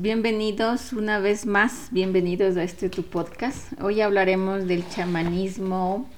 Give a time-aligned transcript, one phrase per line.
[0.00, 3.72] bienvenidos una vez más, bienvenidos a este tu podcast.
[3.82, 6.08] Hoy hablaremos del chamanismo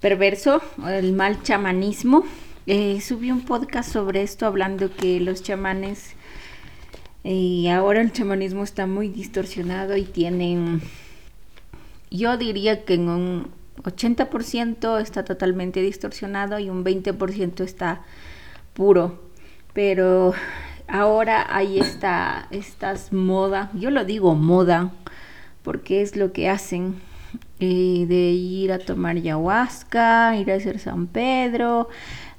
[0.00, 2.24] perverso, el mal chamanismo.
[2.66, 6.16] Eh, subí un podcast sobre esto hablando que los chamanes
[7.22, 10.82] y eh, ahora el chamanismo está muy distorsionado y tienen,
[12.10, 13.50] yo diría que en un
[13.84, 18.02] 80% está totalmente distorsionado y un 20% está
[18.74, 19.22] puro.
[19.72, 20.34] Pero
[20.88, 24.90] ahora hay esta, estas moda, yo lo digo moda,
[25.62, 26.96] porque es lo que hacen
[27.60, 31.88] eh, de ir a tomar ayahuasca, ir a hacer San Pedro,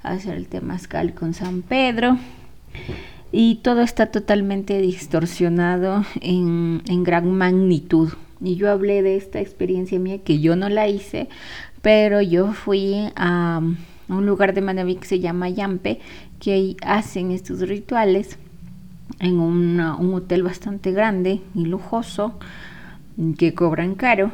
[0.02, 2.18] hacer el temazcal con San Pedro.
[3.32, 8.12] Y todo está totalmente distorsionado en, en gran magnitud.
[8.40, 11.28] Y yo hablé de esta experiencia mía que yo no la hice,
[11.82, 13.60] pero yo fui a
[14.08, 16.00] un lugar de Manaví que se llama Yampe,
[16.40, 18.38] que hacen estos rituales
[19.20, 19.80] en un
[20.14, 22.38] hotel bastante grande y lujoso,
[23.36, 24.30] que cobran caro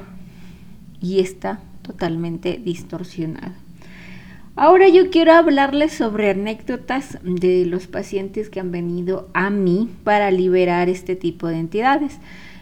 [1.00, 3.52] y está totalmente distorsionado.
[4.54, 10.30] Ahora yo quiero hablarles sobre anécdotas de los pacientes que han venido a mí para
[10.30, 12.18] liberar este tipo de entidades.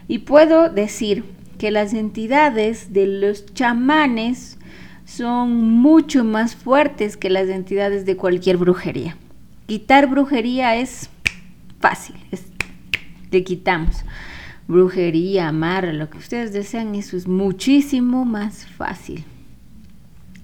[0.07, 1.23] Y puedo decir
[1.57, 4.57] que las entidades de los chamanes
[5.05, 9.15] son mucho más fuertes que las entidades de cualquier brujería.
[9.67, 11.09] Quitar brujería es
[11.79, 12.45] fácil, es,
[13.31, 14.03] le quitamos.
[14.67, 19.23] Brujería, amarra, lo que ustedes desean, eso es muchísimo más fácil.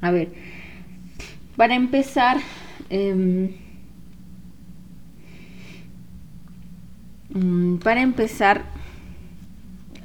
[0.02, 0.30] A ver,
[1.55, 2.38] para empezar,
[2.89, 3.52] em,
[7.30, 8.63] mm, para empezar,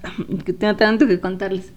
[0.44, 1.72] que tengo tanto que contarles.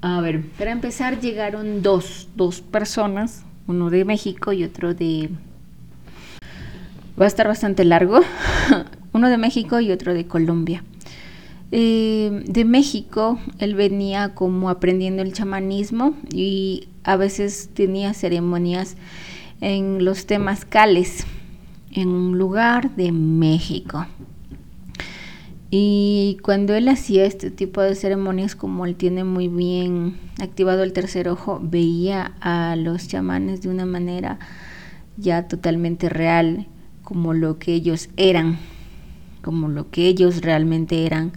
[0.00, 5.30] A ver, para empezar llegaron dos, dos personas, uno de México y otro de...
[7.20, 8.20] Va a estar bastante largo,
[9.12, 10.84] uno de México y otro de Colombia.
[11.72, 18.96] Eh, de México, él venía como aprendiendo el chamanismo y a veces tenía ceremonias
[19.60, 21.26] en los temazcales,
[21.90, 24.06] en un lugar de México.
[25.70, 30.94] Y cuando él hacía este tipo de ceremonias, como él tiene muy bien activado el
[30.94, 34.38] tercer ojo, veía a los chamanes de una manera
[35.18, 36.68] ya totalmente real,
[37.08, 38.58] como lo que ellos eran,
[39.40, 41.32] como lo que ellos realmente eran.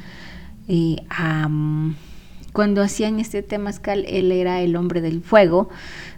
[0.68, 0.98] Y,
[2.52, 5.70] cuando hacían este temazcal, él era el hombre del fuego,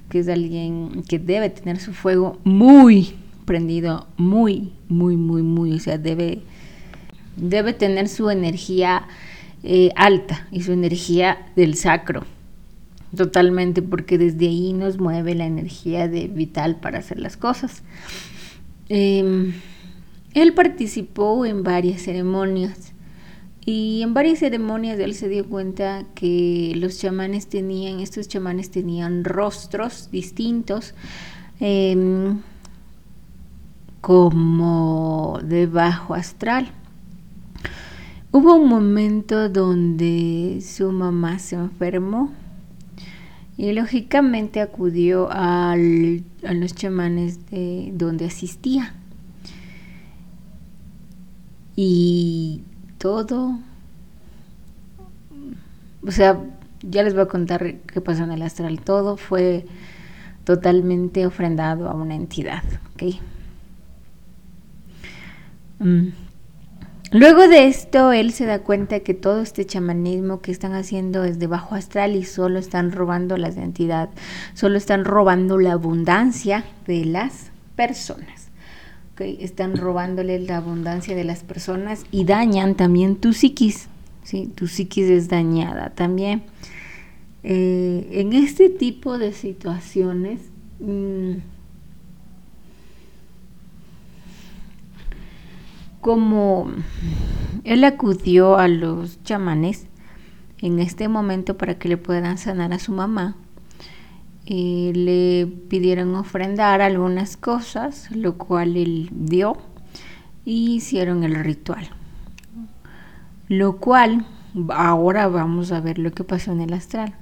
[0.10, 3.14] que es alguien que debe tener su fuego muy
[3.46, 6.42] prendido, muy, muy, muy, muy, o sea, debe
[7.36, 9.04] debe tener su energía
[9.62, 12.24] eh, alta y su energía del sacro
[13.16, 17.84] totalmente porque desde ahí nos mueve la energía de vital para hacer las cosas.
[18.96, 19.54] Em,
[20.36, 22.94] él participó en varias ceremonias
[23.66, 29.24] y en varias ceremonias él se dio cuenta que los chamanes tenían, estos chamanes tenían
[29.24, 30.94] rostros distintos.
[31.60, 32.38] Em,
[34.00, 36.70] como de bajo astral.
[38.32, 42.32] Hubo un momento donde su mamá se enfermó
[43.58, 48.96] y lógicamente acudió a los chamanes de donde asistía.
[51.76, 52.62] Y
[52.98, 53.60] todo,
[56.06, 56.40] o sea,
[56.82, 58.80] ya les voy a contar qué pasó en el astral.
[58.82, 59.66] Todo fue
[60.44, 63.16] totalmente ofrendado a una entidad, ¿ok?
[65.80, 66.08] Mm.
[67.14, 71.38] Luego de esto, él se da cuenta que todo este chamanismo que están haciendo es
[71.38, 74.10] de bajo astral y solo están robando la identidad,
[74.56, 78.50] solo están robando la abundancia de las personas.
[79.14, 79.38] ¿okay?
[79.42, 83.90] Están robándole la abundancia de las personas y dañan también tu psiquis.
[84.24, 84.52] ¿sí?
[84.56, 86.42] Tu psiquis es dañada también.
[87.44, 90.40] Eh, en este tipo de situaciones,
[90.80, 91.34] mmm,
[96.04, 96.68] como
[97.64, 99.88] él acudió a los chamanes
[100.60, 103.38] en este momento para que le puedan sanar a su mamá,
[104.46, 109.58] y le pidieron ofrendar algunas cosas, lo cual él dio
[110.44, 111.88] y hicieron el ritual.
[113.48, 114.26] Lo cual,
[114.70, 117.14] ahora vamos a ver lo que pasó en el astral.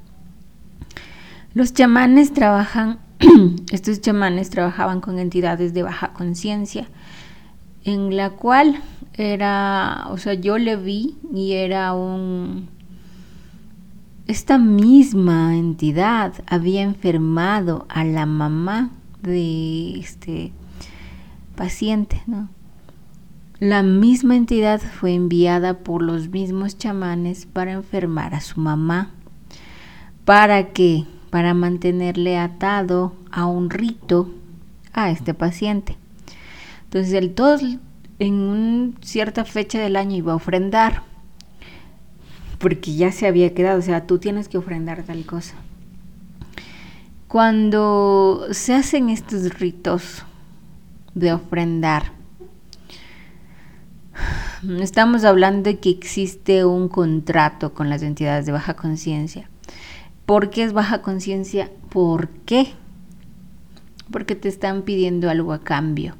[1.53, 2.97] Los chamanes trabajan,
[3.71, 6.87] estos chamanes trabajaban con entidades de baja conciencia
[7.83, 8.81] en la cual
[9.13, 12.69] era, o sea, yo le vi y era un...
[14.27, 18.91] Esta misma entidad había enfermado a la mamá
[19.21, 20.53] de este
[21.55, 22.49] paciente, ¿no?
[23.61, 29.11] la misma entidad fue enviada por los mismos chamanes para enfermar a su mamá.
[30.25, 31.05] ¿Para qué?
[31.29, 34.31] Para mantenerle atado a un rito
[34.93, 35.95] a este paciente.
[36.91, 37.61] Entonces, el todos
[38.19, 41.03] en una cierta fecha del año iba a ofrendar,
[42.57, 45.55] porque ya se había quedado, o sea, tú tienes que ofrendar tal cosa.
[47.29, 50.25] Cuando se hacen estos ritos
[51.15, 52.11] de ofrendar,
[54.81, 59.49] estamos hablando de que existe un contrato con las entidades de baja conciencia.
[60.25, 61.71] ¿Por qué es baja conciencia?
[61.87, 62.73] ¿Por qué?
[64.11, 66.17] Porque te están pidiendo algo a cambio.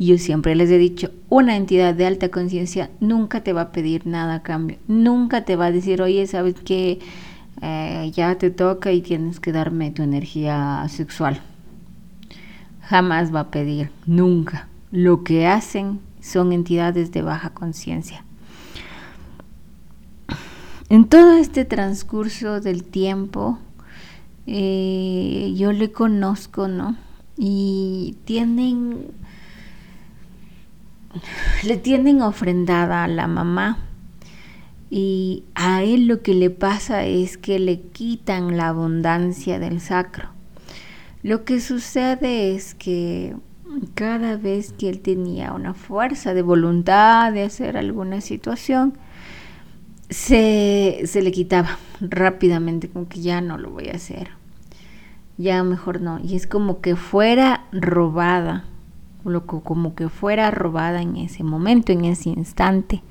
[0.00, 4.06] Yo siempre les he dicho, una entidad de alta conciencia nunca te va a pedir
[4.06, 4.78] nada a cambio.
[4.88, 7.00] Nunca te va a decir, oye, ¿sabes qué?
[7.60, 11.42] Eh, ya te toca y tienes que darme tu energía sexual.
[12.80, 14.68] Jamás va a pedir, nunca.
[14.90, 18.24] Lo que hacen son entidades de baja conciencia.
[20.88, 23.58] En todo este transcurso del tiempo,
[24.46, 26.96] eh, yo le conozco, ¿no?
[27.36, 29.08] Y tienen,
[31.64, 33.78] le tienen ofrendada a la mamá.
[34.90, 40.30] Y a él lo que le pasa es que le quitan la abundancia del sacro.
[41.22, 43.36] Lo que sucede es que
[43.94, 48.94] cada vez que él tenía una fuerza de voluntad de hacer alguna situación,
[50.08, 54.30] se, se le quitaba rápidamente, como que ya no lo voy a hacer,
[55.38, 56.18] ya mejor no.
[56.18, 58.64] Y es como que fuera robada,
[59.64, 63.02] como que fuera robada en ese momento, en ese instante.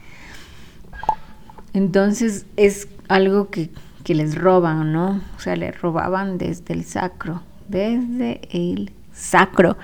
[1.74, 3.70] Entonces es algo que,
[4.04, 5.22] que les roban, ¿no?
[5.38, 9.78] O sea, le robaban desde el sacro, desde el sacro.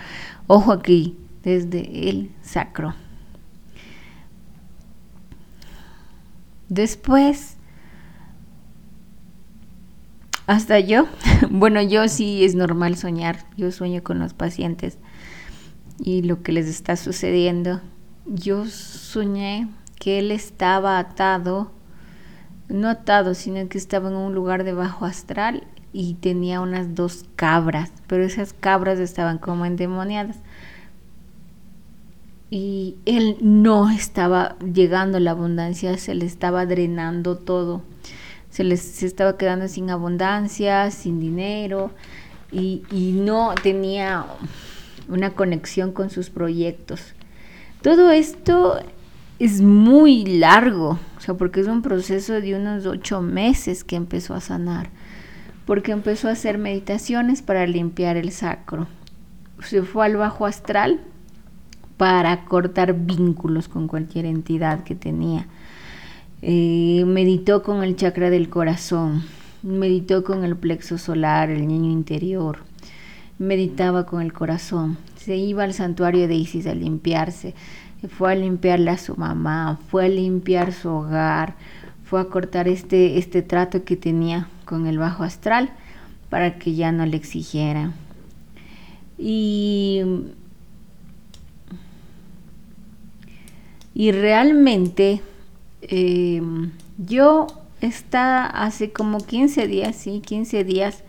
[0.47, 2.93] Ojo aquí, desde el sacro.
[6.69, 7.57] Después,
[10.47, 11.05] hasta yo,
[11.51, 14.97] bueno, yo sí es normal soñar, yo sueño con los pacientes
[15.99, 17.81] y lo que les está sucediendo.
[18.25, 19.69] Yo soñé
[19.99, 21.71] que él estaba atado,
[22.69, 25.63] no atado, sino que estaba en un lugar de bajo astral
[25.93, 30.37] y tenía unas dos cabras, pero esas cabras estaban como endemoniadas.
[32.49, 37.81] Y él no estaba llegando a la abundancia, se le estaba drenando todo.
[38.49, 41.91] Se les se estaba quedando sin abundancia, sin dinero
[42.51, 44.25] y, y no tenía
[45.07, 47.13] una conexión con sus proyectos.
[47.81, 48.79] Todo esto
[49.39, 54.33] es muy largo, o sea, porque es un proceso de unos ocho meses que empezó
[54.33, 54.89] a sanar
[55.65, 58.87] porque empezó a hacer meditaciones para limpiar el sacro.
[59.63, 60.99] Se fue al bajo astral
[61.97, 65.47] para cortar vínculos con cualquier entidad que tenía.
[66.41, 69.23] Eh, meditó con el chakra del corazón,
[69.63, 72.59] meditó con el plexo solar, el niño interior,
[73.37, 77.53] meditaba con el corazón, se iba al santuario de Isis a limpiarse,
[78.07, 81.55] fue a limpiarle a su mamá, fue a limpiar su hogar,
[82.03, 85.71] fue a cortar este, este trato que tenía con el bajo astral
[86.29, 87.93] para que ya no le exigiera.
[89.17, 90.01] Y,
[93.93, 95.21] y realmente
[95.81, 96.41] eh,
[96.97, 97.47] yo
[97.81, 101.03] está hace como 15 días, sí, 15 días,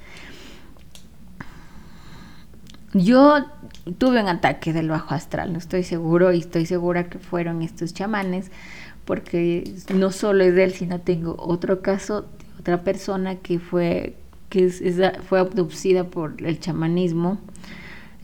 [2.99, 3.45] yo
[3.99, 7.95] tuve un ataque del bajo astral, no estoy seguro y estoy segura que fueron estos
[7.95, 8.51] chamanes
[9.05, 14.17] porque no solo es de él, sino tengo otro caso de otra persona que fue,
[14.51, 14.69] que
[15.29, 17.39] fue abducida por el chamanismo,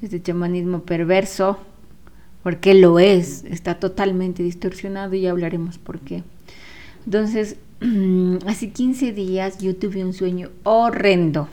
[0.03, 1.59] este chamanismo perverso,
[2.43, 6.25] porque lo es, está totalmente distorsionado y ya hablaremos por qué.
[7.05, 7.57] Entonces,
[8.47, 11.49] hace 15 días yo tuve un sueño horrendo,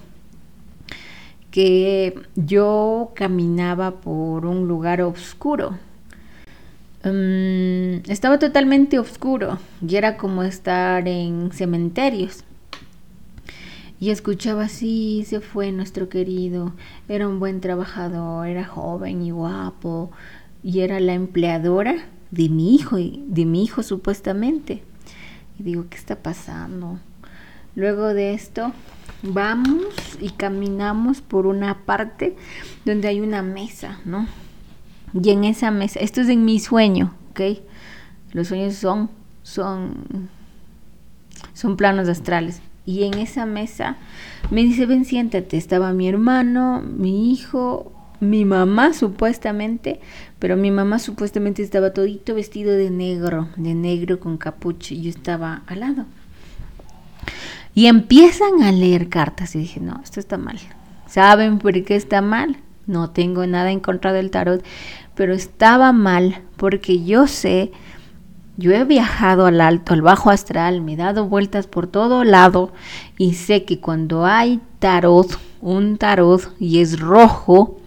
[1.51, 5.77] que yo caminaba por un lugar oscuro
[7.03, 12.43] Mm, estaba totalmente oscuro y era como estar en cementerios.
[14.01, 16.73] Y escuchaba así, se fue nuestro querido,
[17.09, 20.09] era un buen trabajador, era joven y guapo,
[20.63, 21.95] y era la empleadora
[22.31, 24.83] de mi hijo, de mi hijo supuestamente.
[25.57, 26.99] Y digo, ¿qué está pasando?
[27.75, 28.71] Luego de esto,
[29.23, 32.35] vamos y caminamos por una parte
[32.85, 34.27] donde hay una mesa, ¿no?
[35.13, 37.41] Y en esa mesa, esto es en mi sueño, ¿ok?
[38.33, 39.09] Los sueños son,
[39.43, 40.29] son,
[41.53, 42.61] son planos astrales.
[42.85, 43.97] Y en esa mesa
[44.51, 45.57] me dice, ven, siéntate.
[45.57, 49.99] Estaba mi hermano, mi hijo, mi mamá supuestamente,
[50.39, 55.09] pero mi mamá supuestamente estaba todito vestido de negro, de negro con capucha y yo
[55.09, 56.05] estaba al lado.
[57.73, 60.59] Y empiezan a leer cartas y dije, no, esto está mal.
[61.07, 62.57] ¿Saben por qué está mal?
[62.85, 64.63] No tengo nada en contra del tarot,
[65.15, 67.71] pero estaba mal porque yo sé,
[68.57, 72.73] yo he viajado al alto, al bajo astral, me he dado vueltas por todo lado
[73.17, 77.79] y sé que cuando hay tarot, un tarot y es rojo,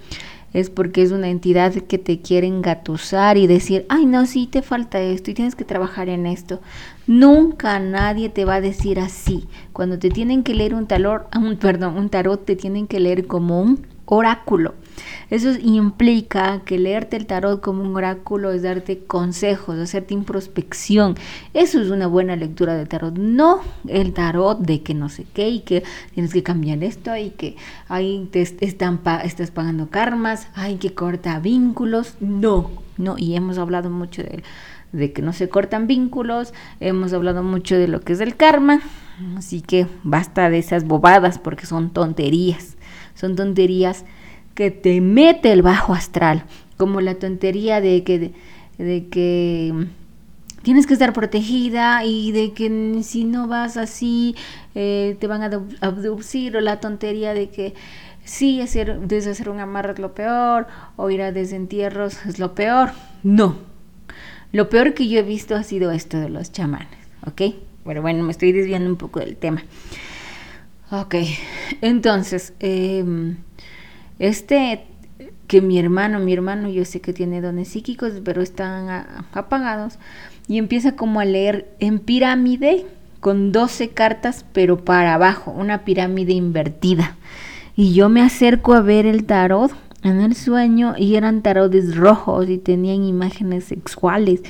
[0.52, 4.62] es porque es una entidad que te quiere engatusar y decir, ay no, sí te
[4.62, 6.60] falta esto y tienes que trabajar en esto.
[7.06, 9.48] Nunca nadie te va a decir así.
[9.72, 13.26] Cuando te tienen que leer un tarot, un, perdón, un tarot te tienen que leer
[13.26, 14.74] como un oráculo.
[15.30, 21.16] Eso implica que leerte el tarot como un oráculo es darte consejos, hacerte introspección.
[21.54, 23.16] Eso es una buena lectura del tarot.
[23.16, 25.82] No el tarot de que no sé qué y que
[26.12, 27.56] tienes que cambiar esto y que
[27.88, 32.16] ahí estás pagando karmas, hay que corta vínculos.
[32.20, 33.16] No, no.
[33.16, 34.42] Y hemos hablado mucho de,
[34.92, 38.80] de que no se cortan vínculos, hemos hablado mucho de lo que es el karma.
[39.36, 42.76] Así que basta de esas bobadas porque son tonterías.
[43.14, 44.04] Son tonterías
[44.54, 46.44] que te mete el bajo astral,
[46.76, 48.32] como la tontería de que,
[48.78, 49.86] de, que
[50.62, 54.36] tienes que estar protegida y de que si no vas así
[54.74, 57.74] eh, te van a abducir o la tontería de que
[58.24, 62.90] sí, hacer, deshacer un amarre es lo peor o ir a desentierros es lo peor.
[63.22, 63.56] No,
[64.52, 67.54] lo peor que yo he visto ha sido esto de los chamanes, ¿ok?
[67.84, 69.64] Pero bueno, me estoy desviando un poco del tema.
[70.90, 71.16] Ok,
[71.80, 73.04] entonces, eh,
[74.18, 74.84] este
[75.46, 78.88] que mi hermano, mi hermano yo sé que tiene dones psíquicos, pero están
[79.32, 79.98] apagados,
[80.48, 82.86] y empieza como a leer en pirámide
[83.20, 87.16] con 12 cartas, pero para abajo, una pirámide invertida.
[87.76, 92.48] Y yo me acerco a ver el tarot en el sueño y eran tarotes rojos
[92.48, 94.42] y tenían imágenes sexuales.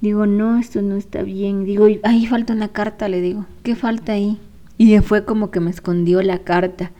[0.00, 1.64] Digo, no, esto no está bien.
[1.64, 4.38] Digo, ahí falta una carta, le digo, ¿qué falta ahí?
[4.78, 6.92] Y fue como que me escondió la carta.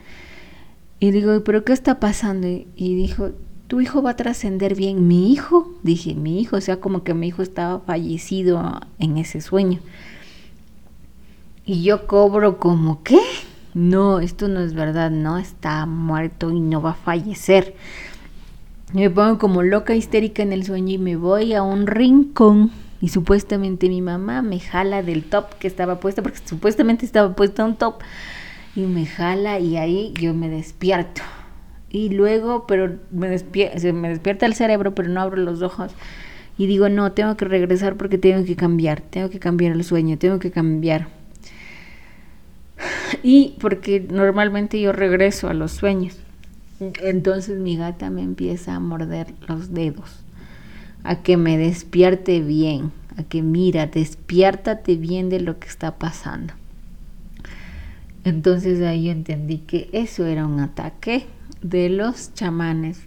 [0.98, 2.48] Y digo, ¿pero qué está pasando?
[2.48, 3.30] Y dijo,
[3.66, 5.06] tu hijo va a trascender bien.
[5.06, 5.74] ¿Mi hijo?
[5.82, 9.80] Dije, mi hijo, o sea, como que mi hijo estaba fallecido en ese sueño.
[11.66, 13.20] Y yo cobro como, ¿qué?
[13.76, 17.74] No, esto no es verdad, no, está muerto y no va a fallecer.
[18.94, 22.70] me pongo como loca histérica en el sueño y me voy a un rincón
[23.02, 27.66] y supuestamente mi mamá me jala del top que estaba puesto, porque supuestamente estaba puesto
[27.66, 27.96] un top
[28.74, 31.20] y me jala y ahí yo me despierto.
[31.90, 35.92] Y luego, pero me, me despierta el cerebro, pero no abro los ojos.
[36.56, 40.16] Y digo, no, tengo que regresar porque tengo que cambiar, tengo que cambiar el sueño,
[40.16, 41.08] tengo que cambiar.
[43.22, 46.18] Y porque normalmente yo regreso a los sueños.
[47.02, 50.22] Entonces mi gata me empieza a morder los dedos,
[51.04, 56.52] a que me despierte bien, a que mira, despiértate bien de lo que está pasando.
[58.24, 61.26] Entonces ahí entendí que eso era un ataque
[61.62, 63.00] de los chamanes.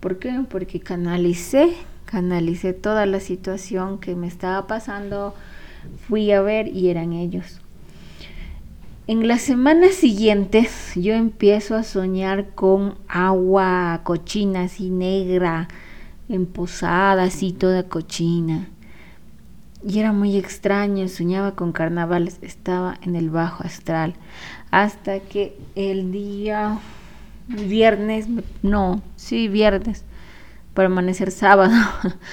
[0.00, 0.44] ¿Por qué?
[0.48, 5.34] Porque canalicé, canalicé toda la situación que me estaba pasando,
[6.08, 7.60] fui a ver y eran ellos.
[9.08, 15.68] En las semanas siguientes yo empiezo a soñar con agua cochina, así negra,
[16.28, 18.68] emposada, así toda cochina.
[19.86, 24.14] Y era muy extraño, soñaba con carnavales, estaba en el bajo astral.
[24.72, 26.80] Hasta que el día
[27.46, 28.26] viernes,
[28.62, 30.04] no, sí, viernes,
[30.74, 31.76] para amanecer sábado,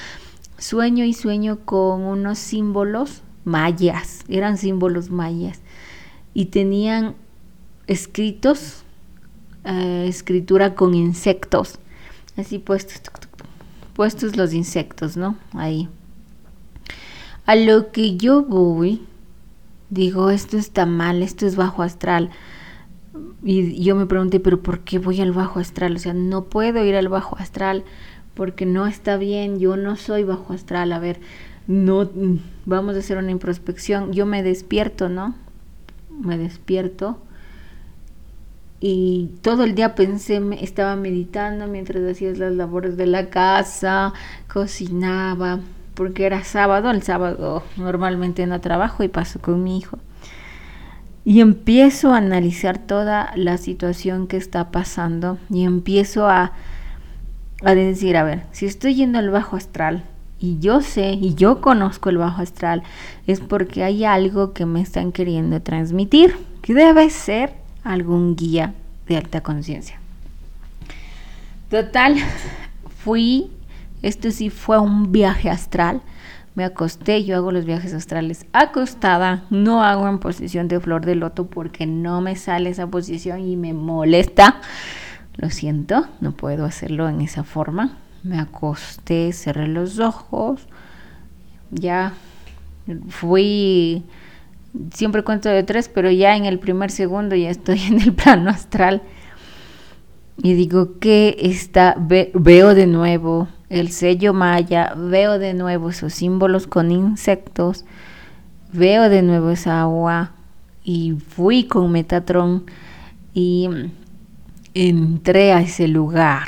[0.57, 5.62] sueño y sueño con unos símbolos mayas, eran símbolos mayas.
[6.33, 7.15] Y tenían
[7.87, 8.83] escritos,
[9.65, 11.79] eh, escritura con insectos,
[12.37, 13.01] así puestos,
[13.93, 15.37] puestos los insectos, ¿no?
[15.53, 15.89] Ahí.
[17.45, 19.01] A lo que yo voy,
[19.89, 22.31] digo, esto está mal, esto es bajo astral.
[23.43, 25.95] Y yo me pregunté, pero ¿por qué voy al bajo astral?
[25.95, 27.83] O sea, no puedo ir al bajo astral
[28.33, 30.93] porque no está bien, yo no soy bajo astral.
[30.93, 31.19] A ver,
[31.67, 32.09] no,
[32.65, 34.13] vamos a hacer una introspección.
[34.13, 35.35] Yo me despierto, ¿no?
[36.21, 37.17] Me despierto.
[38.79, 44.13] Y todo el día pensé, estaba meditando mientras hacía las labores de la casa,
[44.51, 45.61] cocinaba,
[45.93, 49.99] porque era sábado, el sábado normalmente no trabajo y paso con mi hijo.
[51.23, 56.51] Y empiezo a analizar toda la situación que está pasando y empiezo a,
[57.63, 60.03] a decir, a ver, si estoy yendo al bajo astral
[60.39, 62.83] y yo sé y yo conozco el bajo astral,
[63.27, 68.73] es porque hay algo que me están queriendo transmitir, que debe ser algún guía
[69.07, 69.99] de alta conciencia.
[71.69, 72.15] Total,
[73.03, 73.49] fui,
[74.01, 76.01] esto sí fue un viaje astral.
[76.55, 81.15] Me acosté, yo hago los viajes astrales acostada, no hago en posición de flor de
[81.15, 84.61] loto porque no me sale esa posición y me molesta.
[85.35, 87.97] Lo siento, no puedo hacerlo en esa forma.
[88.23, 90.67] Me acosté, cerré los ojos,
[91.71, 92.13] ya
[93.09, 94.03] fui,
[94.93, 98.49] siempre cuento de tres, pero ya en el primer segundo ya estoy en el plano
[98.49, 99.01] astral.
[100.37, 106.67] Y digo que está, veo de nuevo el sello maya, veo de nuevo esos símbolos
[106.67, 107.85] con insectos,
[108.71, 110.31] veo de nuevo esa agua
[110.83, 112.65] y fui con Metatron
[113.33, 113.69] y
[114.73, 116.47] entré a ese lugar.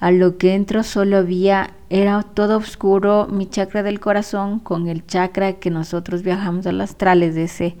[0.00, 5.06] A lo que entro solo había, era todo oscuro mi chakra del corazón con el
[5.06, 7.76] chakra que nosotros viajamos al astrales de ese.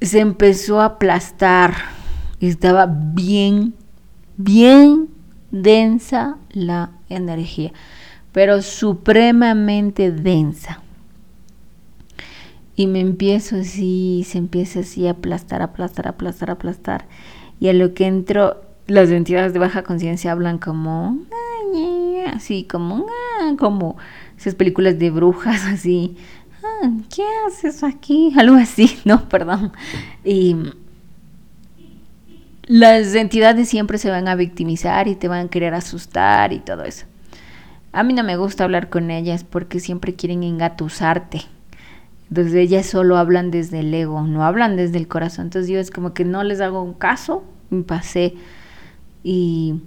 [0.00, 1.74] Se empezó a aplastar
[2.48, 3.74] estaba bien,
[4.36, 5.08] bien
[5.50, 7.72] densa la energía,
[8.32, 10.80] pero supremamente densa.
[12.76, 17.06] Y me empiezo así, se empieza así a aplastar, aplastar, aplastar, aplastar.
[17.58, 21.18] Y a lo que entro, las entidades de baja conciencia hablan como,
[22.34, 23.06] así como,
[23.56, 23.96] como
[24.36, 26.16] esas películas de brujas, así.
[26.62, 28.32] Ah, ¿Qué haces aquí?
[28.38, 29.72] Algo así, no, perdón.
[30.24, 30.56] Y
[32.66, 36.84] las entidades siempre se van a victimizar y te van a querer asustar y todo
[36.84, 37.06] eso.
[37.92, 41.42] A mí no me gusta hablar con ellas porque siempre quieren engatusarte.
[42.28, 45.46] Entonces ellas solo hablan desde el ego, no hablan desde el corazón.
[45.46, 48.34] Entonces yo es como que no les hago un caso, me pasé
[49.22, 49.80] y,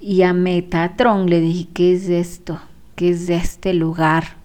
[0.00, 2.60] y a Metatron le dije, ¿qué es esto?
[2.94, 4.36] ¿Qué es este lugar?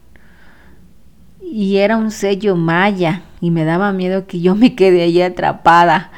[1.41, 6.11] Y era un sello maya y me daba miedo que yo me quede ahí atrapada.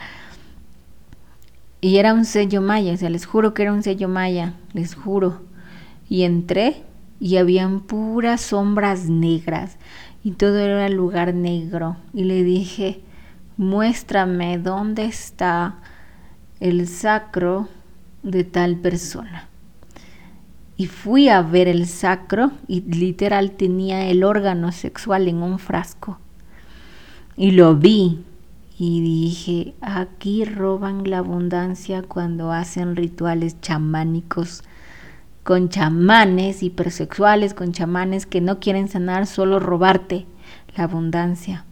[1.82, 4.96] Y era un sello maya, o sea, les juro que era un sello maya, les
[4.96, 5.42] juro.
[6.08, 6.84] Y entré
[7.20, 9.78] y habían puras sombras negras
[10.24, 11.98] y todo era lugar negro.
[12.14, 13.02] Y le dije,
[13.58, 15.76] muéstrame dónde está
[16.64, 17.68] el sacro
[18.24, 19.50] de tal persona.
[20.78, 26.20] Y fui a ver el sacro y literal tenía el órgano sexual en un frasco.
[27.36, 28.24] Y lo vi
[28.80, 34.64] y dije, aquí roban la abundancia cuando hacen rituales chamánicos
[35.44, 40.26] con chamanes hipersexuales, con chamanes que no quieren sanar, solo robarte
[40.78, 41.66] la abundancia.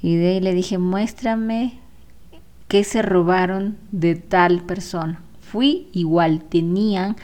[0.00, 1.80] Y de ahí le dije, muéstrame
[2.68, 5.20] qué se robaron de tal persona.
[5.40, 7.16] Fui igual, tenían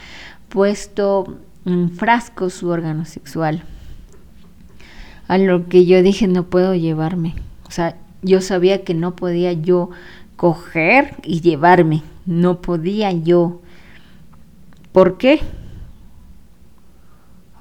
[0.48, 3.62] puesto un frasco su órgano sexual.
[5.28, 7.35] A lo que yo dije, no puedo llevarme.
[7.66, 9.90] O sea, yo sabía que no podía yo
[10.37, 13.61] coger y llevarme, no podía yo.
[14.92, 15.40] ¿Por qué?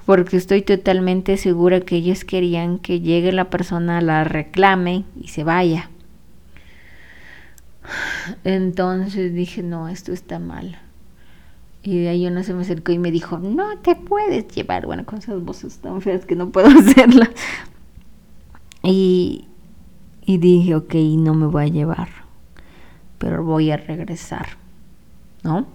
[0.06, 5.44] Porque estoy totalmente segura que ellos querían que llegue la persona, la reclame y se
[5.44, 5.91] vaya.
[8.44, 10.80] Entonces dije, no, esto está mal.
[11.84, 14.86] Y de ahí uno se me acercó y me dijo, no te puedes llevar.
[14.86, 17.30] Bueno, con esas voces tan feas que no puedo hacerlas.
[18.84, 19.48] Y,
[20.26, 22.10] y dije, ok, no me voy a llevar,
[23.18, 24.48] pero voy a regresar,
[25.44, 25.68] ¿no?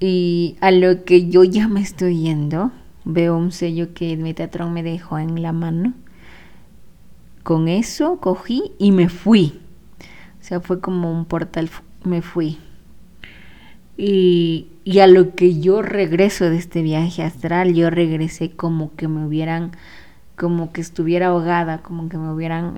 [0.00, 2.72] Y a lo que yo ya me estoy yendo,
[3.04, 5.94] veo un sello que Metatron me dejó en la mano.
[7.42, 9.61] Con eso cogí y me fui.
[10.42, 11.70] O sea, fue como un portal,
[12.04, 12.58] me fui.
[13.96, 19.06] Y, y, a lo que yo regreso de este viaje astral, yo regresé como que
[19.06, 19.70] me hubieran,
[20.36, 22.76] como que estuviera ahogada, como que me hubieran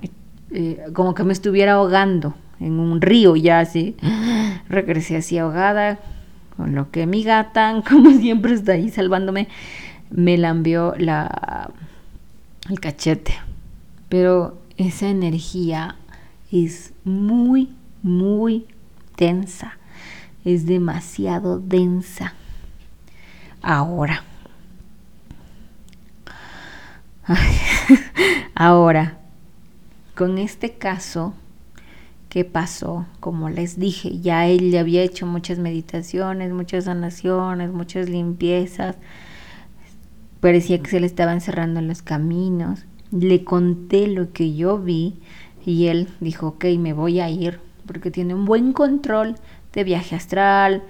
[0.51, 3.95] eh, como que me estuviera ahogando en un río ya así.
[4.69, 5.99] Regresé así ahogada,
[6.55, 9.47] con lo que mi gata, como siempre está ahí salvándome,
[10.11, 11.71] me lambió la,
[12.69, 13.33] el cachete.
[14.07, 15.95] Pero esa energía
[16.51, 18.65] es muy, muy
[19.17, 19.77] densa.
[20.43, 22.33] Es demasiado densa.
[23.61, 24.23] Ahora.
[28.55, 29.17] ahora,
[30.15, 31.33] con este caso,
[32.29, 33.07] ¿qué pasó?
[33.19, 38.97] Como les dije, ya él le había hecho muchas meditaciones, muchas sanaciones, muchas limpiezas.
[40.39, 42.85] Parecía que se le estaban cerrando los caminos.
[43.11, 45.15] Le conté lo que yo vi
[45.65, 49.35] y él dijo, ok, me voy a ir porque tiene un buen control
[49.73, 50.83] de viaje astral.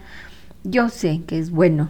[0.64, 1.90] Yo sé que es bueno.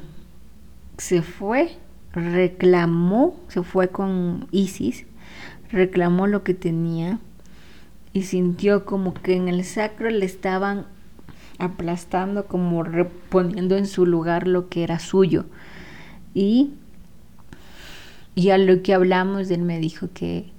[0.98, 1.78] Se fue,
[2.14, 5.06] reclamó, se fue con Isis
[5.72, 7.20] reclamó lo que tenía
[8.14, 10.86] y sintió como que en el sacro le estaban
[11.58, 15.46] aplastando, como reponiendo en su lugar lo que era suyo.
[16.34, 16.74] Y,
[18.36, 20.52] y a lo que hablamos, él me dijo que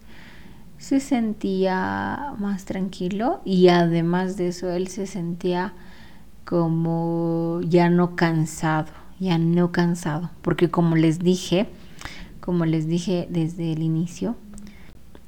[0.78, 5.72] se sentía más tranquilo y además de eso él se sentía
[6.44, 11.66] como ya no cansado, ya no cansado, porque como les dije,
[12.40, 14.36] como les dije desde el inicio,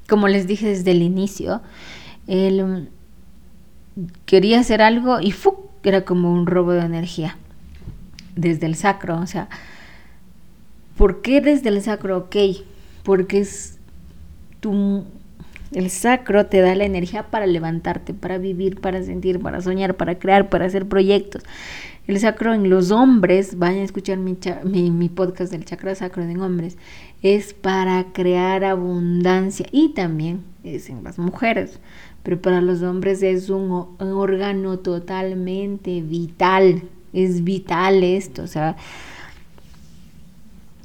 [0.07, 1.61] como les dije desde el inicio,
[2.27, 2.89] él
[4.25, 5.69] quería hacer algo y ¡fu!
[5.83, 7.37] era como un robo de energía
[8.35, 9.49] desde el sacro, o sea,
[10.97, 12.17] ¿por qué desde el sacro?
[12.17, 12.35] Ok,
[13.03, 13.79] porque es
[14.59, 15.05] tu
[15.71, 20.17] el sacro te da la energía para levantarte, para vivir, para sentir, para soñar, para
[20.17, 21.43] crear, para hacer proyectos.
[22.07, 26.41] El sacro en los hombres, vayan a escuchar mi, mi, podcast del chakra sacro en
[26.41, 26.75] hombres,
[27.21, 31.79] es para crear abundancia y también es en las mujeres,
[32.23, 36.81] pero para los hombres es un, un órgano totalmente vital,
[37.13, 38.75] es vital esto, o sea,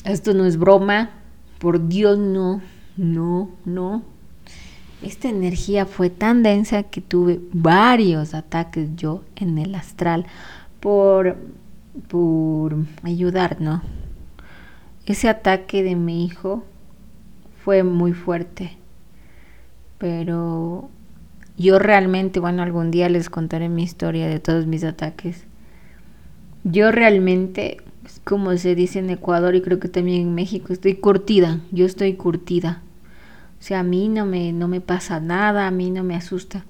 [0.05, 1.09] esto no es broma,
[1.59, 2.61] por Dios no,
[2.99, 4.03] no, no,
[5.04, 10.26] esta energía fue tan densa que tuve varios ataques yo en el astral
[10.80, 11.36] por,
[12.08, 13.82] por ayudar, ¿no?
[15.06, 16.64] Ese ataque de mi hijo
[17.62, 18.76] fue muy fuerte,
[19.98, 20.88] pero
[21.56, 25.44] yo realmente, bueno, algún día les contaré mi historia de todos mis ataques.
[26.64, 27.78] Yo realmente,
[28.24, 32.14] como se dice en Ecuador y creo que también en México, estoy curtida, yo estoy
[32.14, 32.82] curtida.
[33.64, 36.66] O sea, a mí no me, no me pasa nada, a mí no me asusta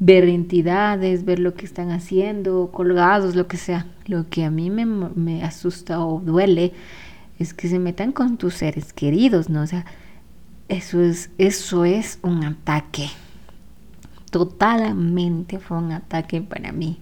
[0.00, 3.86] ver entidades, ver lo que están haciendo, colgados, lo que sea.
[4.06, 6.72] Lo que a mí me, me asusta o duele
[7.38, 9.62] es que se metan con tus seres queridos, ¿no?
[9.62, 9.84] O sea,
[10.68, 13.10] eso es, eso es un ataque.
[14.32, 16.98] Totalmente fue un ataque para mí.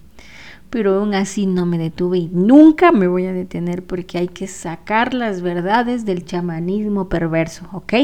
[0.69, 4.47] Pero aún así no me detuve y nunca me voy a detener porque hay que
[4.47, 7.95] sacar las verdades del chamanismo perverso, ¿ok?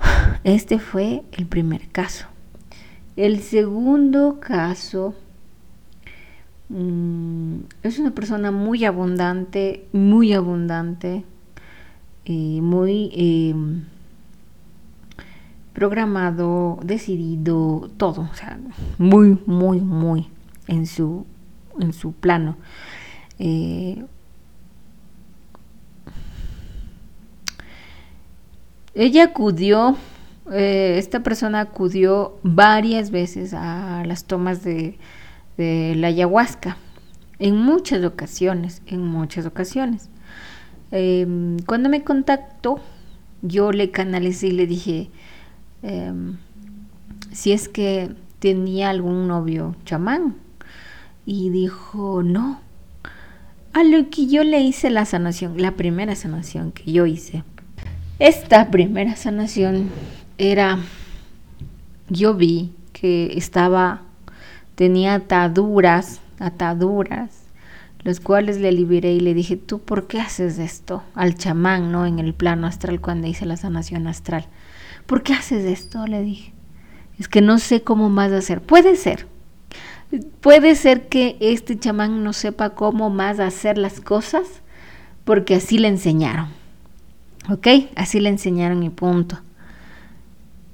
[0.44, 2.26] Este fue el primer caso.
[3.16, 5.14] El segundo caso
[6.68, 11.24] mm, es una persona muy abundante, muy abundante,
[12.28, 13.84] y muy em,
[15.72, 18.58] programado, decidido, todo, o sea,
[18.98, 20.28] muy, muy, muy
[20.66, 21.24] en su,
[21.80, 22.58] en su plano.
[23.38, 24.04] Eh,
[28.94, 29.96] ella acudió
[30.50, 34.98] eh, esta persona acudió varias veces a las tomas de,
[35.56, 36.76] la ayahuasca,
[37.40, 40.08] en muchas ocasiones, en muchas ocasiones.
[40.92, 42.80] Em, cuando me contactó,
[43.42, 45.10] yo le canalicé y le dije,
[45.82, 46.38] em,
[47.32, 50.36] si es que tenía algún novio chamán.
[51.26, 52.60] Y dijo, no.
[53.74, 57.44] A lo que yo le hice la sanación, la primera sanación que yo hice.
[58.18, 59.90] Esta primera sanación
[60.38, 60.80] era,
[62.08, 64.02] yo vi que estaba,
[64.74, 67.44] tenía ataduras, ataduras,
[68.02, 71.04] los cuales le liberé y le dije, ¿tú por qué haces esto?
[71.14, 72.06] Al chamán, ¿no?
[72.06, 74.46] En el plano astral, cuando hice la sanación astral.
[75.06, 76.04] ¿Por qué haces esto?
[76.08, 76.52] Le dije.
[77.20, 78.60] Es que no sé cómo más hacer.
[78.60, 79.28] Puede ser.
[80.40, 84.44] Puede ser que este chamán no sepa cómo más hacer las cosas
[85.24, 86.57] porque así le enseñaron.
[87.50, 87.66] ¿Ok?
[87.96, 89.40] Así le enseñaron y punto.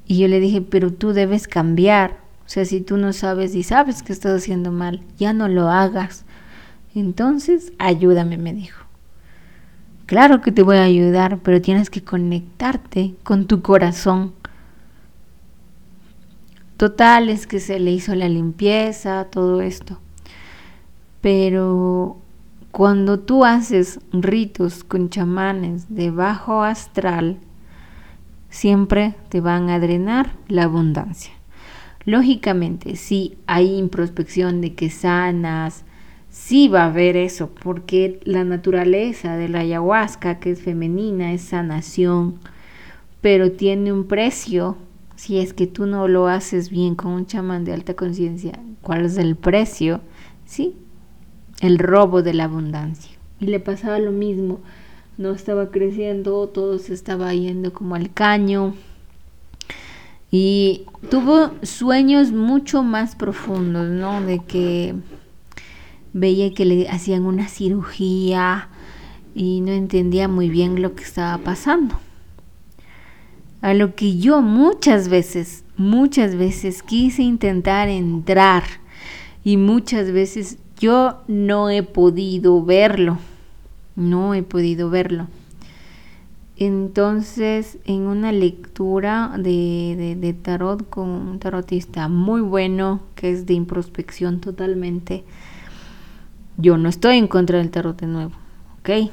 [0.06, 2.18] Y yo le dije, pero tú debes cambiar.
[2.44, 5.70] O sea, si tú no sabes y sabes que estás haciendo mal, ya no lo
[5.70, 6.24] hagas.
[6.94, 8.84] Entonces, ayúdame, me dijo.
[10.06, 14.34] Claro que te voy a ayudar, pero tienes que conectarte con tu corazón.
[16.76, 19.98] Total, es que se le hizo la limpieza, todo esto.
[21.22, 22.18] Pero
[22.74, 27.38] cuando tú haces ritos con chamanes de bajo astral,
[28.50, 31.32] siempre te van a drenar la abundancia.
[32.04, 35.84] Lógicamente, si hay introspección de que sanas,
[36.30, 41.42] sí va a haber eso, porque la naturaleza de la ayahuasca, que es femenina, es
[41.42, 42.40] sanación,
[43.20, 44.76] pero tiene un precio
[45.14, 48.58] si es que tú no lo haces bien con un chamán de alta conciencia.
[48.82, 50.00] ¿Cuál es el precio?
[50.44, 50.74] Sí,
[51.64, 53.12] el robo de la abundancia.
[53.40, 54.60] Y le pasaba lo mismo
[55.16, 58.74] no estaba creciendo, todo se estaba yendo como al caño.
[60.30, 64.20] Y tuvo sueños mucho más profundos, ¿no?
[64.20, 64.94] De que
[66.12, 68.68] veía que le hacían una cirugía
[69.34, 72.00] y no entendía muy bien lo que estaba pasando.
[73.60, 78.64] A lo que yo muchas veces, muchas veces quise intentar entrar
[79.44, 83.18] Y muchas veces yo no he podido verlo,
[83.96, 85.28] no he podido verlo.
[86.56, 93.54] Entonces, en una lectura de, de, tarot con un tarotista muy bueno, que es de
[93.54, 95.24] introspección totalmente,
[96.56, 98.32] yo no estoy en contra del tarot de nuevo,
[98.80, 99.10] ¿ok?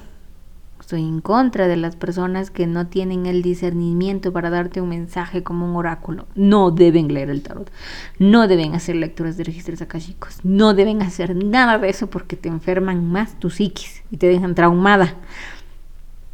[0.91, 5.41] Estoy en contra de las personas que no tienen el discernimiento para darte un mensaje
[5.41, 6.27] como un oráculo.
[6.35, 7.71] No deben leer el tarot.
[8.19, 10.43] No deben hacer lecturas de registros akashicos.
[10.43, 14.53] No deben hacer nada de eso porque te enferman más tu psiquis y te dejan
[14.53, 15.15] traumada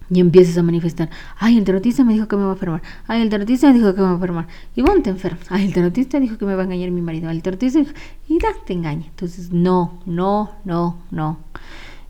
[0.10, 3.22] y empiezas a manifestar, ay, el tarotista me dijo que me va a enfermar, ay,
[3.22, 5.74] el tarotista me dijo que me va a enfermar, y bueno, te enfermas, ay, el
[5.74, 7.92] tarotista dijo que me va a engañar mi marido, el tarotista dijo,
[8.28, 9.06] y da, te engaña.
[9.06, 11.40] Entonces, no, no, no, no.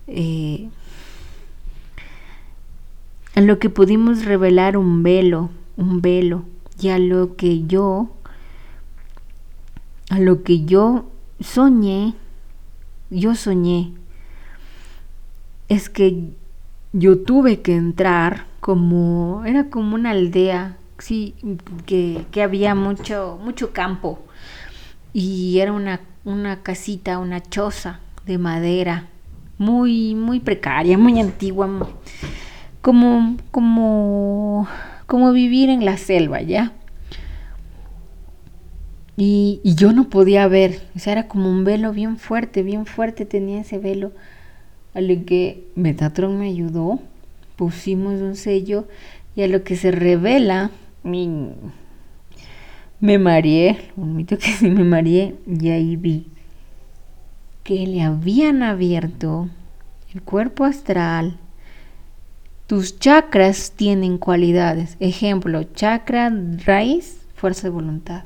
[0.05, 0.69] Eh,
[3.37, 6.45] a lo que pudimos revelar un velo, un velo,
[6.81, 8.09] y a lo que yo,
[10.09, 11.05] a lo que yo
[11.39, 12.15] soñé,
[13.11, 13.93] yo soñé,
[15.69, 16.31] es que
[16.93, 21.35] yo tuve que entrar como, era como una aldea, sí,
[21.85, 24.25] que, que había mucho, mucho campo
[25.13, 29.09] y era una, una casita, una choza de madera,
[29.59, 31.69] muy, muy precaria, muy antigua,
[32.87, 34.65] como, como,
[35.07, 36.71] como vivir en la selva, ¿ya?
[39.17, 42.85] Y, y, yo no podía ver, o sea, era como un velo bien fuerte, bien
[42.85, 44.13] fuerte tenía ese velo
[44.93, 47.01] a lo que Metatron me ayudó,
[47.57, 48.87] pusimos un sello
[49.35, 50.71] y a lo que se revela,
[51.03, 51.57] me
[53.19, 56.27] mareé, un mito que sí me mareé, y ahí vi
[57.65, 59.49] que le habían abierto
[60.13, 61.37] el cuerpo astral.
[62.67, 64.97] Tus chakras tienen cualidades.
[64.99, 66.31] Ejemplo, chakra
[66.65, 68.25] raíz, fuerza de voluntad.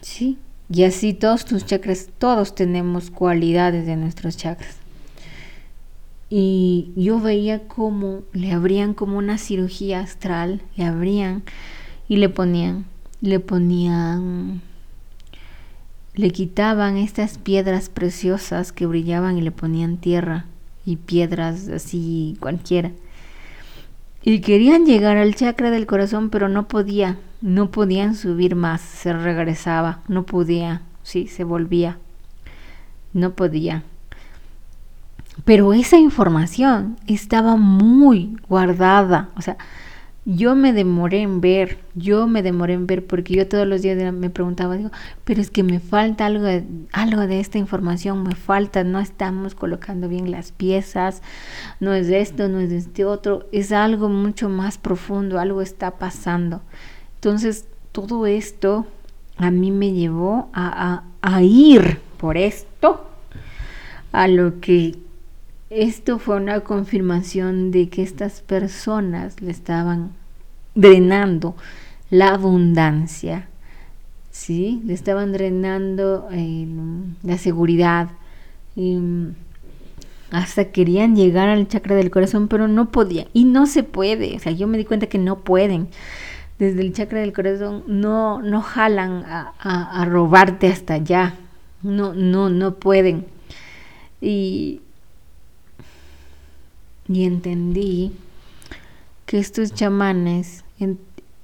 [0.00, 0.38] ¿Sí?
[0.70, 4.82] Y así todos tus chakras, todos tenemos cualidades de nuestros chakras
[6.34, 11.42] y yo veía como le abrían como una cirugía astral, le abrían
[12.08, 12.86] y le ponían,
[13.20, 14.62] le ponían,
[16.14, 20.46] le quitaban estas piedras preciosas que brillaban y le ponían tierra
[20.84, 22.90] y piedras así cualquiera.
[24.22, 29.12] Y querían llegar al chakra del corazón, pero no podía, no podían subir más, se
[29.12, 31.98] regresaba, no podía, sí, se volvía,
[33.12, 33.82] no podía.
[35.44, 39.30] Pero esa información estaba muy guardada.
[39.36, 39.56] O sea,
[40.24, 44.12] yo me demoré en ver, yo me demoré en ver porque yo todos los días
[44.12, 44.90] me preguntaba, digo,
[45.24, 49.56] pero es que me falta algo de, algo de esta información, me falta, no estamos
[49.56, 51.22] colocando bien las piezas,
[51.80, 56.62] no es esto, no es este otro, es algo mucho más profundo, algo está pasando.
[57.16, 58.86] Entonces, todo esto
[59.38, 63.08] a mí me llevó a ir por esto
[64.12, 64.98] a lo que
[65.74, 70.12] esto fue una confirmación de que estas personas le estaban
[70.74, 71.54] drenando
[72.10, 73.48] la abundancia,
[74.30, 74.82] ¿sí?
[74.84, 76.66] Le estaban drenando eh,
[77.22, 78.10] la seguridad.
[80.30, 83.28] hasta querían llegar al chakra del corazón, pero no podían.
[83.32, 84.36] Y no se puede.
[84.36, 85.88] O sea, yo me di cuenta que no pueden.
[86.58, 91.34] Desde el chakra del corazón no, no jalan a, a robarte hasta allá.
[91.82, 93.26] No, no, no pueden.
[94.20, 94.80] Y
[97.14, 98.12] y entendí
[99.26, 100.64] que estos chamanes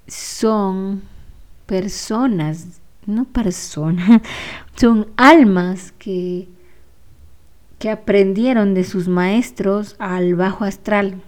[0.06, 1.02] son
[1.66, 4.22] personas, no personas,
[4.76, 6.48] son almas que,
[7.78, 11.22] que aprendieron de sus maestros al bajo astral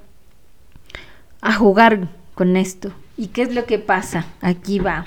[1.40, 2.92] a jugar con esto.
[3.16, 4.26] ¿Y qué es lo que pasa?
[4.40, 5.06] Aquí va.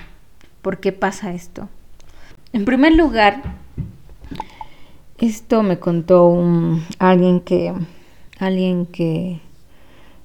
[0.62, 1.68] ¿Por qué pasa esto?
[2.54, 3.42] En primer lugar,
[5.18, 6.40] esto me contó
[7.00, 7.74] alguien que
[8.40, 9.40] alguien que,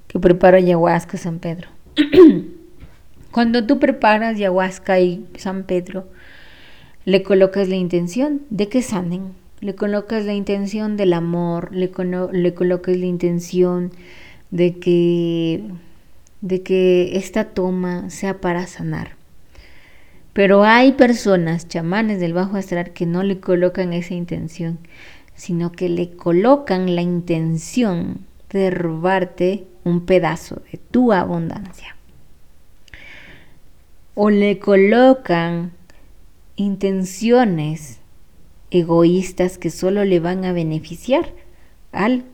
[0.07, 1.69] que prepara ayahuasca San Pedro.
[3.31, 6.09] Cuando tú preparas ayahuasca y San Pedro,
[7.05, 11.91] le colocas la intención de que sanen, le colocas la intención del amor, le,
[12.33, 13.93] le colocas la intención
[14.51, 15.63] de que,
[16.41, 19.17] de que esta toma sea para sanar.
[20.33, 24.79] Pero hay personas, chamanes del bajo astral, que no le colocan esa intención,
[25.39, 31.95] sino que le colocan la intención de robarte un pedazo de tu abundancia.
[34.17, 35.71] O le colocan
[36.57, 38.01] intenciones
[38.73, 41.33] egoístas que solo le van a beneficiar
[41.93, 42.25] al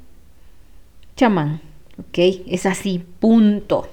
[1.14, 1.60] chamán.
[1.98, 2.18] ¿Ok?
[2.46, 3.86] Es así, punto.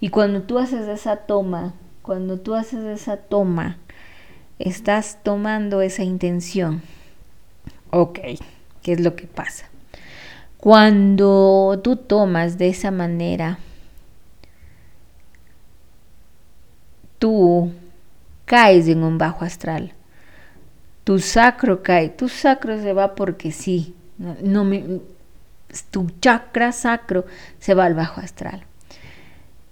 [0.00, 3.78] Y cuando tú haces esa toma, cuando tú haces esa toma,
[4.58, 6.82] estás tomando esa intención.
[7.90, 8.20] Ok,
[8.82, 9.66] ¿qué es lo que pasa?
[10.58, 13.58] Cuando tú tomas de esa manera,
[17.18, 17.72] tú
[18.44, 19.92] caes en un bajo astral.
[21.04, 23.94] Tu sacro cae, tu sacro se va porque sí.
[24.18, 25.00] No, me,
[25.90, 27.24] tu chakra sacro
[27.58, 28.64] se va al bajo astral.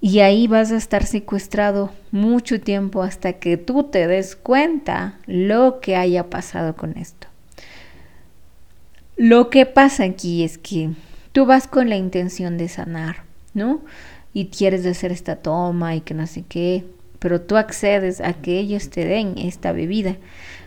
[0.00, 5.80] Y ahí vas a estar secuestrado mucho tiempo hasta que tú te des cuenta lo
[5.80, 7.27] que haya pasado con esto.
[9.18, 10.90] Lo que pasa aquí es que
[11.32, 13.80] tú vas con la intención de sanar, ¿no?
[14.32, 16.84] Y quieres hacer esta toma y que no sé qué,
[17.18, 20.16] pero tú accedes a que ellos te den esta bebida,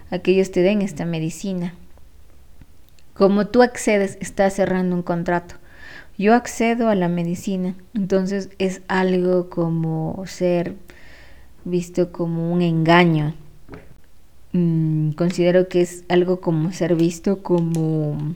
[0.10, 1.76] a que ellos te den esta medicina.
[3.14, 5.56] Como tú accedes, estás cerrando un contrato.
[6.18, 10.76] Yo accedo a la medicina, entonces es algo como ser
[11.64, 13.34] visto como un engaño.
[14.54, 18.36] Mm, considero que es algo como ser visto como,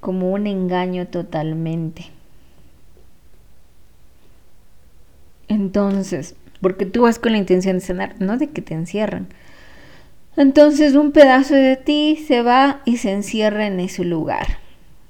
[0.00, 2.06] como un engaño totalmente.
[5.48, 9.28] Entonces, porque tú vas con la intención de sanar, no de que te encierran.
[10.36, 14.58] Entonces un pedazo de ti se va y se encierra en ese lugar,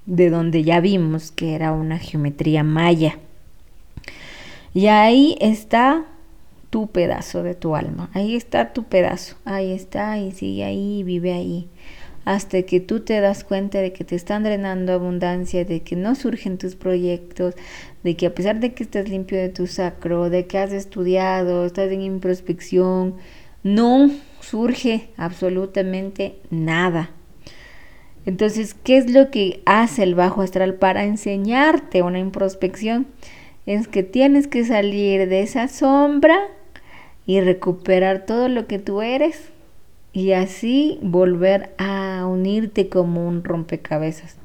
[0.06, 3.18] de donde ya vimos que era una geometría maya.
[4.74, 6.06] Y ahí está
[6.72, 11.02] tu pedazo de tu alma, ahí está tu pedazo, ahí está y sigue ahí y
[11.02, 11.68] vive ahí
[12.24, 16.14] hasta que tú te das cuenta de que te están drenando abundancia, de que no
[16.14, 17.54] surgen tus proyectos,
[18.04, 21.66] de que a pesar de que estás limpio de tu sacro, de que has estudiado,
[21.66, 23.16] estás en introspección,
[23.62, 27.10] no surge absolutamente nada.
[28.24, 33.08] Entonces, ¿qué es lo que hace el bajo astral para enseñarte una introspección?
[33.66, 36.38] Es que tienes que salir de esa sombra
[37.26, 39.50] y recuperar todo lo que tú eres
[40.12, 44.36] y así volver a unirte como un rompecabezas.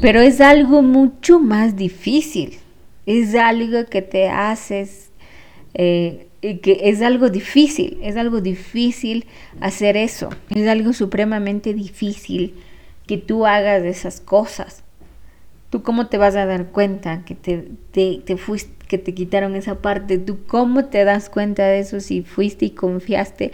[0.00, 2.58] Pero es algo mucho más difícil,
[3.06, 5.10] es algo que te haces,
[5.74, 9.26] eh, que es algo difícil, es algo difícil
[9.60, 12.54] hacer eso, es algo supremamente difícil
[13.06, 14.82] que tú hagas esas cosas.
[15.68, 19.56] ¿Tú cómo te vas a dar cuenta que te, te, te fuiste, que te quitaron
[19.56, 20.18] esa parte?
[20.18, 23.50] ¿Tú cómo te das cuenta de eso si fuiste y confiaste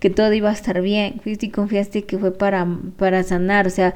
[0.00, 2.66] que todo iba a estar bien, fuiste y confiaste que fue para,
[2.98, 3.94] para sanar, o sea,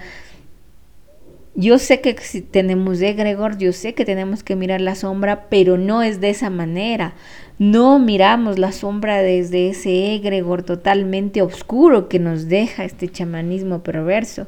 [1.54, 5.76] yo sé que si tenemos egregor, yo sé que tenemos que mirar la sombra, pero
[5.76, 7.14] no es de esa manera.
[7.58, 14.46] No miramos la sombra desde ese egregor totalmente oscuro que nos deja este chamanismo perverso,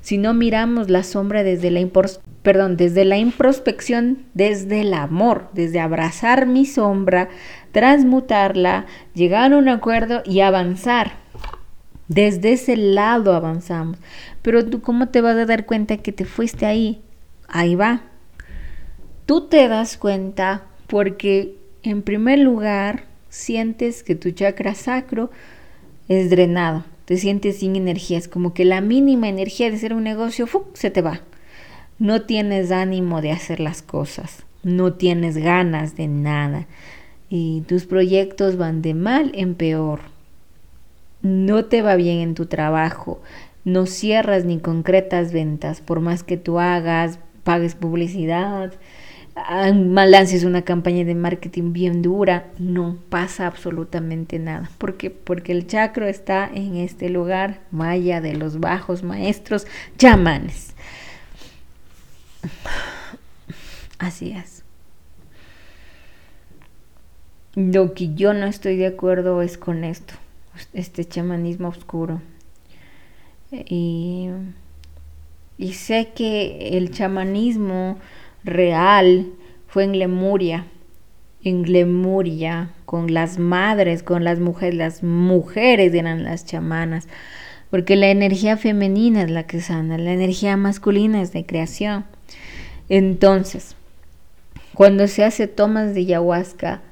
[0.00, 1.86] sino miramos la sombra desde la,
[2.42, 7.28] perdón, desde la introspección, desde el amor, desde abrazar mi sombra,
[7.72, 11.12] transmutarla, llegar a un acuerdo y avanzar.
[12.08, 13.98] Desde ese lado avanzamos.
[14.42, 17.00] Pero tú cómo te vas a dar cuenta que te fuiste ahí?
[17.48, 18.02] Ahí va.
[19.24, 25.30] Tú te das cuenta porque en primer lugar sientes que tu chakra sacro
[26.08, 26.84] es drenado.
[27.12, 28.16] Te sientes sin energía.
[28.16, 31.20] Es como que la mínima energía de hacer un negocio se te va.
[31.98, 34.46] No tienes ánimo de hacer las cosas.
[34.62, 36.66] No tienes ganas de nada
[37.28, 40.00] y tus proyectos van de mal en peor.
[41.20, 43.20] No te va bien en tu trabajo,
[43.66, 48.72] no cierras ni concretas ventas, por más que tú hagas, pagues publicidad,
[49.34, 54.70] lances una campaña de marketing bien dura, no pasa absolutamente nada.
[54.78, 55.10] ¿Por qué?
[55.10, 59.66] Porque el chakro está en este lugar maya de los bajos maestros
[59.96, 60.74] chamanes.
[63.98, 64.64] Así es.
[67.54, 70.14] Lo que yo no estoy de acuerdo es con esto,
[70.72, 72.20] este chamanismo oscuro.
[73.68, 74.30] Y
[75.74, 77.98] sé que el chamanismo
[78.44, 79.32] real
[79.66, 80.66] fue en Lemuria,
[81.44, 87.08] en Lemuria, con las madres, con las mujeres, las mujeres eran las chamanas,
[87.70, 92.04] porque la energía femenina es la que sana, la energía masculina es de creación.
[92.88, 93.76] Entonces,
[94.74, 96.82] cuando se hace tomas de ayahuasca,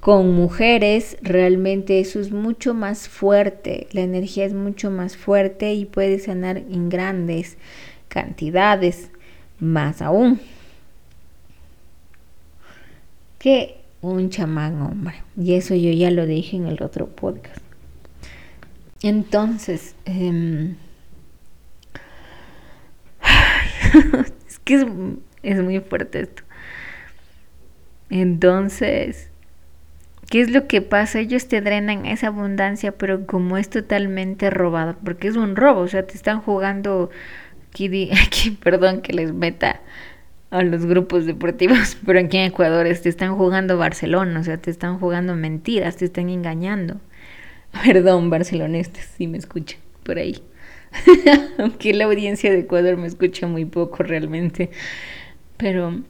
[0.00, 5.84] con mujeres realmente eso es mucho más fuerte, la energía es mucho más fuerte y
[5.84, 7.58] puede sanar en grandes
[8.08, 9.09] cantidades,
[9.60, 10.40] más aún
[13.38, 15.22] que un chamán hombre.
[15.36, 17.62] Y eso yo ya lo dije en el otro podcast.
[19.02, 20.76] Entonces, em,
[24.46, 24.86] es que es,
[25.42, 26.42] es muy fuerte esto.
[28.10, 29.30] Entonces,
[30.30, 31.18] ¿Qué es lo que pasa?
[31.18, 35.88] Ellos te drenan esa abundancia, pero como es totalmente robado, porque es un robo, o
[35.88, 37.10] sea, te están jugando,
[37.70, 39.80] aquí, aquí perdón que les meta
[40.50, 44.70] a los grupos deportivos, pero aquí en Ecuador te están jugando Barcelona, o sea, te
[44.70, 47.00] están jugando mentiras, te están engañando.
[47.84, 50.42] Perdón, barcelonistas, si me escuchan por ahí.
[51.58, 54.70] Aunque la audiencia de Ecuador me escucha muy poco realmente.
[55.56, 56.02] Pero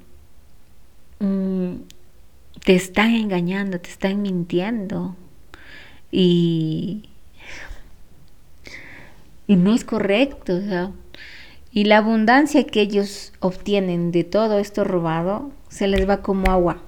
[1.19, 1.75] mm,
[2.65, 5.17] te están engañando, te están mintiendo.
[6.11, 7.11] Y,
[9.47, 10.57] y no es correcto.
[10.57, 10.93] O sea,
[11.73, 16.79] y la abundancia que ellos obtienen de todo esto robado se les va como agua.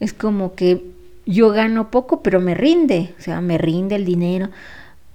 [0.00, 0.84] Es como que
[1.26, 3.14] yo gano poco, pero me rinde.
[3.18, 4.50] O sea, me rinde el dinero.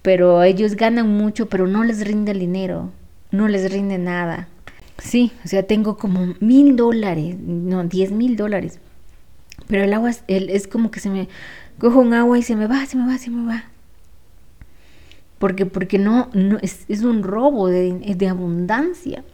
[0.01, 2.91] Pero ellos ganan mucho, pero no les rinde el dinero.
[3.31, 4.47] No les rinde nada.
[4.99, 8.79] Sí, o sea, tengo como mil dólares, no, diez mil dólares.
[9.67, 11.27] Pero el agua es, es como que se me
[11.79, 13.65] cojo un agua y se me va, se me va, se me va.
[15.43, 19.25] Porque, porque no, no es, un robo de, de abundancia.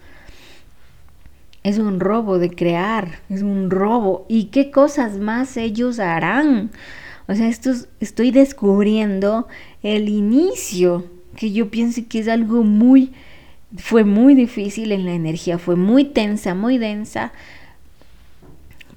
[1.61, 4.25] Es un robo de crear, es un robo.
[4.27, 6.71] ¿Y qué cosas más ellos harán?
[7.27, 9.47] O sea, esto estoy descubriendo
[9.83, 11.05] el inicio,
[11.35, 13.13] que yo pienso que es algo muy,
[13.77, 17.33] fue muy difícil en la energía, fue muy tensa, muy densa,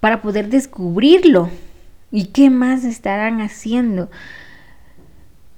[0.00, 1.50] para poder descubrirlo.
[2.10, 4.08] ¿Y qué más estarán haciendo?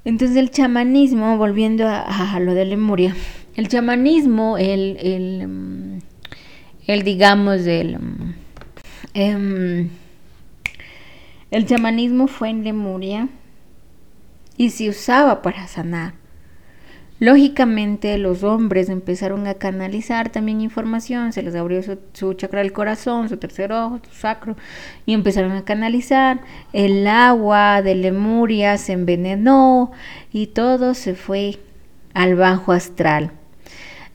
[0.04, 3.16] Entonces el chamanismo, volviendo a, lo de Lemuria,
[3.56, 5.98] el chamanismo, el, el, mm,
[6.86, 8.34] el digamos, el, mm,
[9.14, 9.88] em,
[11.50, 13.28] el chamanismo fue en Lemuria
[14.56, 16.23] y se usaba para sanar.
[17.24, 21.80] Lógicamente los hombres empezaron a canalizar también información, se les abrió
[22.12, 24.58] su, chakra del corazón, su tercer ojo, su sacro,
[25.06, 26.42] y empezaron a canalizar.
[26.74, 29.90] El agua de Lemuria se envenenó
[30.34, 31.56] y todo se fue
[32.12, 33.32] al bajo astral.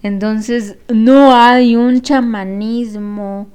[0.04, 3.48] Entonces no hay un chamanismo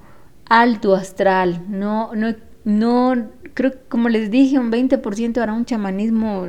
[0.48, 2.34] alto astral, no, no,
[2.64, 6.44] no creo que como les dije, un 20% hará un chamanismo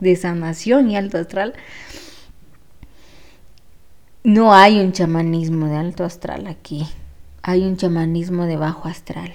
[0.00, 1.54] de sanación y alto astral
[4.24, 6.86] no hay un chamanismo de alto astral aquí,
[7.42, 9.32] hay un chamanismo de bajo astral.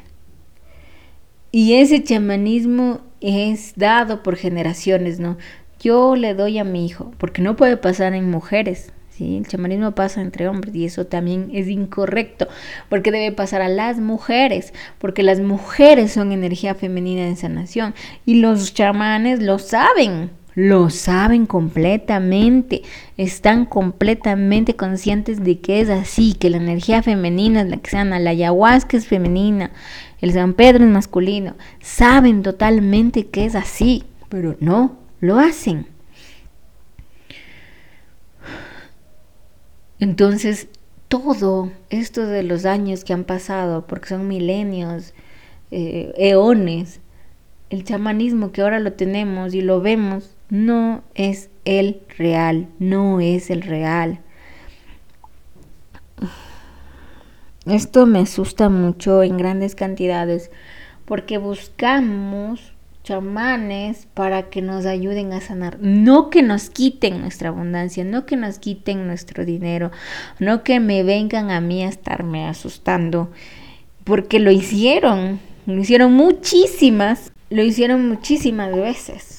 [1.51, 5.37] Y ese chamanismo es dado por generaciones, ¿no?
[5.79, 9.35] Yo le doy a mi hijo, porque no puede pasar en mujeres, ¿sí?
[9.37, 12.47] El chamanismo pasa entre hombres y eso también es incorrecto,
[12.87, 17.93] porque debe pasar a las mujeres, porque las mujeres son energía femenina de sanación
[18.25, 22.81] y los chamanes lo saben lo saben completamente,
[23.15, 28.17] están completamente conscientes de que es así, que la energía femenina es la que sana,
[28.17, 29.69] la ayahuasca es femenina,
[30.19, 35.85] el San Pedro es masculino, saben totalmente que es así, pero no lo hacen.
[39.99, 40.69] Entonces,
[41.07, 45.13] todo esto de los años que han pasado, porque son milenios,
[45.69, 46.99] eh, eones,
[47.69, 53.49] el chamanismo que ahora lo tenemos y lo vemos, no es el real, no es
[53.49, 54.19] el real.
[57.65, 60.51] Esto me asusta mucho en grandes cantidades
[61.05, 62.73] porque buscamos
[63.03, 68.35] chamanes para que nos ayuden a sanar, no que nos quiten nuestra abundancia, no que
[68.35, 69.91] nos quiten nuestro dinero,
[70.39, 73.31] no que me vengan a mí a estarme asustando,
[74.03, 79.36] porque lo hicieron, lo hicieron muchísimas, lo hicieron muchísimas veces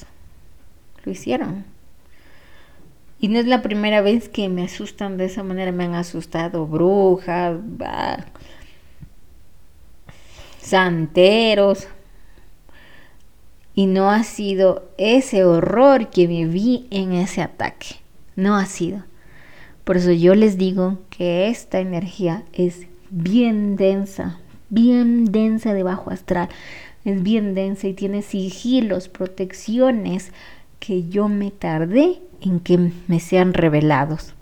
[1.08, 1.64] lo hicieron.
[3.20, 6.66] Y no es la primera vez que me asustan de esa manera, me han asustado
[6.66, 7.56] brujas,
[10.60, 11.88] santeros.
[13.74, 17.96] Y no ha sido ese horror que viví en ese ataque.
[18.36, 19.04] No ha sido.
[19.84, 24.38] Por eso yo les digo que esta energía es bien densa,
[24.68, 26.48] bien densa de bajo astral.
[27.04, 30.32] Es bien densa y tiene sigilos, protecciones
[30.78, 34.34] que yo me tardé en que me sean revelados.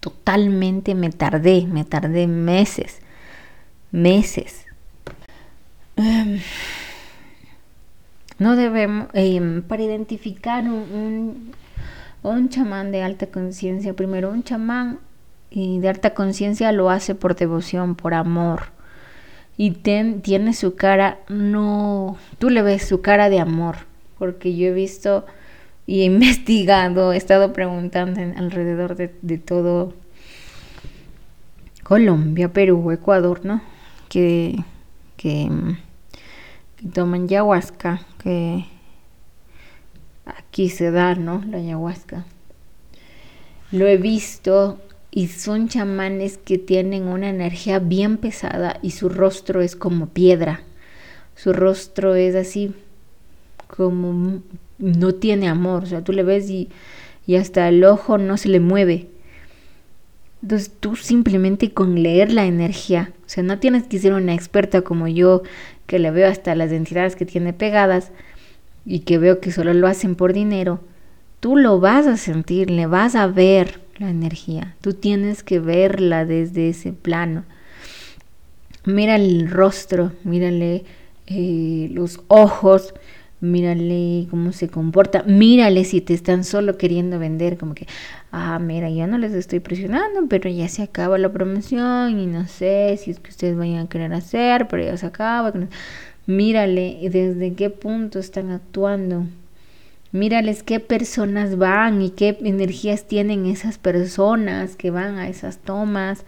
[0.00, 3.00] Totalmente me tardé, me tardé meses,
[3.90, 4.66] meses.
[5.96, 6.40] Em,
[8.38, 11.52] no debemos, em, para identificar un,
[12.22, 15.00] un, chamán de alta conciencia, primero un chamán
[15.50, 18.70] y de alta conciencia lo hace por devoción, por amor.
[19.56, 23.88] Y tiene su cara, no, tú le ves su cara de amor
[24.18, 25.24] porque yo he visto
[25.86, 29.94] y he investigado, he estado preguntando alrededor de, todo
[31.82, 33.62] Colombia, Perú, Ecuador, ¿no?
[34.08, 34.62] Que,
[35.16, 35.50] que,
[36.76, 38.66] que toman ayahuasca, que
[40.26, 41.42] aquí se da, ¿no?
[41.48, 42.26] La ayahuasca.
[43.70, 44.78] Lo he visto
[45.10, 50.62] y son chamanes que tienen una energía bien pesada y su rostro es como piedra.
[51.34, 52.74] Su rostro es así
[53.68, 54.42] como
[54.78, 56.68] no tiene amor, o sea, tú le ves y,
[57.26, 59.08] y hasta el ojo no se le mueve.
[60.42, 64.82] Entonces tú simplemente con leer la energía, o sea, no tienes que ser una experta
[64.82, 65.42] como yo,
[65.86, 68.12] que le veo hasta las entidades que tiene pegadas
[68.86, 70.80] y que veo que solo lo hacen por dinero,
[71.40, 76.24] tú lo vas a sentir, le vas a ver la energía, tú tienes que verla
[76.24, 77.44] desde ese plano.
[78.84, 80.84] Mira el rostro, mírale
[81.26, 82.94] eh, los ojos,
[83.40, 87.86] mírale cómo se comporta, mírale si te están solo queriendo vender, como que,
[88.32, 92.46] ah, mira, yo no les estoy presionando, pero ya se acaba la promoción y no
[92.46, 95.52] sé si es que ustedes vayan a querer hacer, pero ya se acaba.
[96.26, 99.24] Mírale desde qué punto están actuando.
[100.10, 106.24] Mírales qué personas van y qué energías tienen esas personas que van a esas tomas.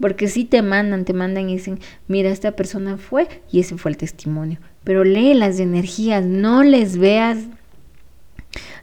[0.00, 3.90] Porque si te mandan, te mandan y dicen, mira, esta persona fue y ese fue
[3.90, 7.38] el testimonio pero lee las energías, no les veas,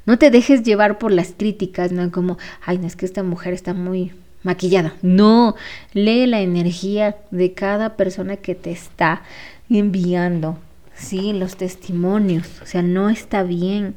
[0.05, 3.53] no te dejes llevar por las críticas, no como, ay, no es que esta mujer
[3.53, 4.11] está muy
[4.43, 4.95] maquillada.
[5.03, 5.55] No,
[5.93, 9.21] lee la energía de cada persona que te está
[9.69, 10.57] enviando,
[10.95, 13.95] sí, los testimonios, o sea, no está bien,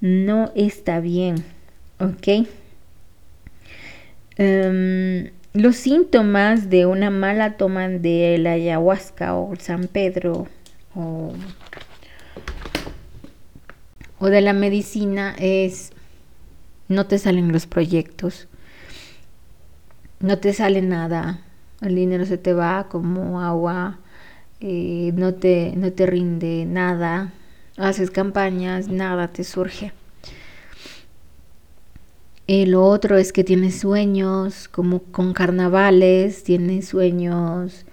[0.00, 1.44] no está bien,
[1.98, 2.46] ¿ok?
[4.36, 10.48] Em, los síntomas de una mala toma de la ayahuasca o San Pedro
[10.94, 11.32] o,
[14.20, 15.90] de la medicina es
[16.88, 18.48] no te salen los proyectos,
[20.20, 21.40] no te sale nada,
[21.80, 23.98] el dinero se te va como agua,
[24.60, 27.32] eh, no, te, no te rinde nada,
[27.76, 29.92] haces campañas, nada te surge.
[32.46, 37.86] Y lo otro es que tienes sueños como con carnavales, tienes sueños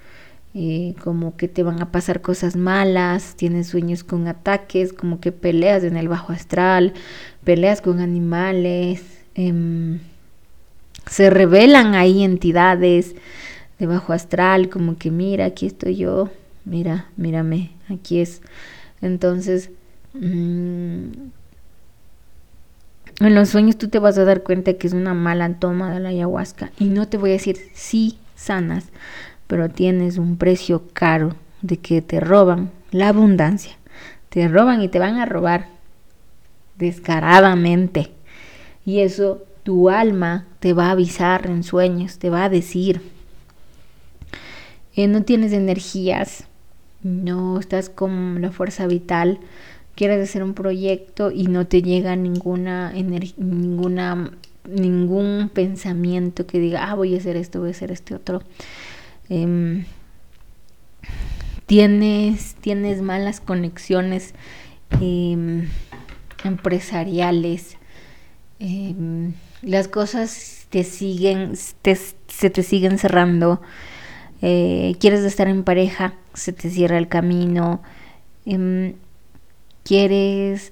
[0.56, 5.32] eh, como que te van a pasar cosas malas, tienes sueños con ataques, como que
[5.32, 6.94] peleas en el bajo astral,
[7.44, 9.04] peleas con animales,
[9.36, 10.00] em,
[11.06, 13.16] se revelan ahí entidades
[13.78, 16.30] de bajo astral, como que mira, aquí estoy yo,
[16.66, 18.42] mira, mírame, aquí es.
[19.02, 19.70] Entonces,
[20.14, 21.12] mm,
[23.22, 26.00] en los sueños tú te vas a dar cuenta que es una mala toma de
[26.00, 28.86] la ayahuasca y no te voy a decir sí sanas,
[29.50, 33.74] pero tienes un precio caro de que te roban la abundancia.
[34.30, 35.70] Te roban y te van a robar
[36.78, 38.12] descaradamente.
[38.86, 43.02] Y eso tu alma te va a avisar en sueños, te va a decir.
[44.96, 46.44] Eh, no tienes energías,
[47.02, 49.40] no estás con la fuerza vital,
[49.96, 54.32] quieres hacer un proyecto y no te llega ninguna ninguna
[54.70, 58.44] ningún pensamiento que diga, ah, voy a hacer esto, voy a hacer este otro.
[59.30, 59.86] Em,
[61.66, 64.34] tienes, tienes malas conexiones
[65.02, 65.68] em,
[66.44, 67.78] empresariales,
[68.60, 73.62] em, las cosas te siguen, se te siguen cerrando,
[74.42, 77.82] eh, quieres estar en pareja, se te cierra el camino,
[79.84, 80.72] quieres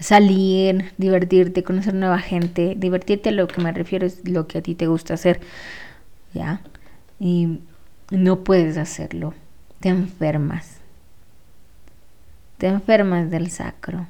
[0.00, 4.62] salir, divertirte, conocer nueva gente, divertirte a lo que me refiero es lo que a
[4.62, 5.40] ti te gusta hacer,
[6.34, 6.60] ¿ya?
[7.18, 7.60] Y
[8.10, 9.34] no puedes hacerlo,
[9.80, 10.80] te enfermas.
[12.58, 14.06] Te enfermas del sacro,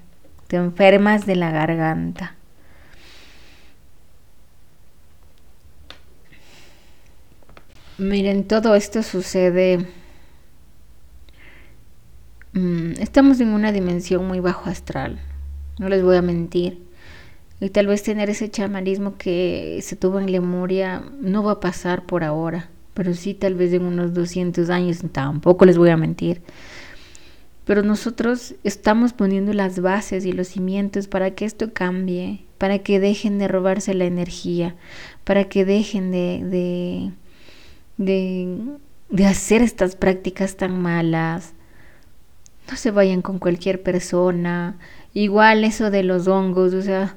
[0.46, 2.36] te enfermas de la garganta.
[7.98, 9.86] Miren, todo esto sucede...
[12.52, 15.18] Mm, estamos en una dimensión muy bajo astral,
[15.78, 16.82] no les voy a mentir.
[17.60, 22.04] Y tal vez tener ese chamanismo que se tuvo en Lemuria no va a pasar
[22.04, 26.40] por ahora pero sí tal vez en unos 200 años, tampoco les voy a mentir.
[27.66, 32.98] Pero nosotros estamos poniendo las bases y los cimientos para que esto cambie, para que
[32.98, 34.76] dejen de robarse la energía,
[35.24, 37.12] para que dejen de,
[37.98, 38.70] de,
[39.10, 41.52] de, hacer estas prácticas tan malas.
[42.70, 44.78] No se vayan con cualquier persona.
[45.12, 47.16] Igual eso de los hongos, o sea,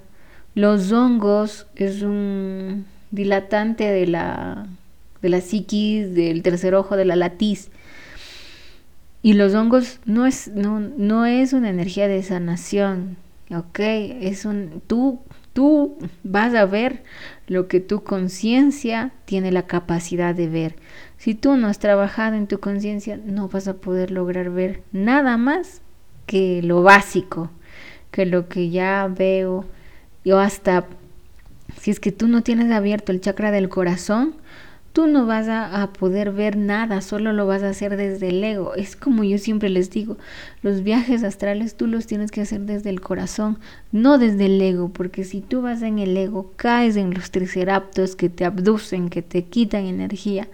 [0.56, 4.68] los hongos es un dilatante de la
[5.22, 7.70] de la psiquis, del tercer ojo, de la latiz.
[9.22, 13.18] Y los hongos no es, no, no es una energía de sanación,
[13.52, 13.80] ¿ok?
[13.80, 15.20] Es un, tú
[15.54, 17.04] Tú vas a ver
[17.48, 20.76] lo que tu conciencia tiene la capacidad de ver.
[21.18, 25.38] Si tú no has trabajado en tu conciencia, no vas a poder lograr ver nada
[25.38, 25.82] más
[26.28, 27.50] que lo básico,
[28.12, 29.66] que lo que ya veo.
[30.24, 30.86] Yo hasta,
[31.78, 34.36] si es que tú no tienes abierto el chakra del corazón,
[34.94, 38.76] tú no vas a, poder ver nada, solo lo vas a hacer desde el ego.
[38.76, 40.18] Es como yo siempre les digo,
[40.62, 43.60] los viajes astrales tú los tienes que hacer desde el corazón,
[43.92, 48.16] no desde el ego, porque si tú vas en el ego, caes en los triceraptos
[48.16, 50.48] que te abducen, que te quitan energía.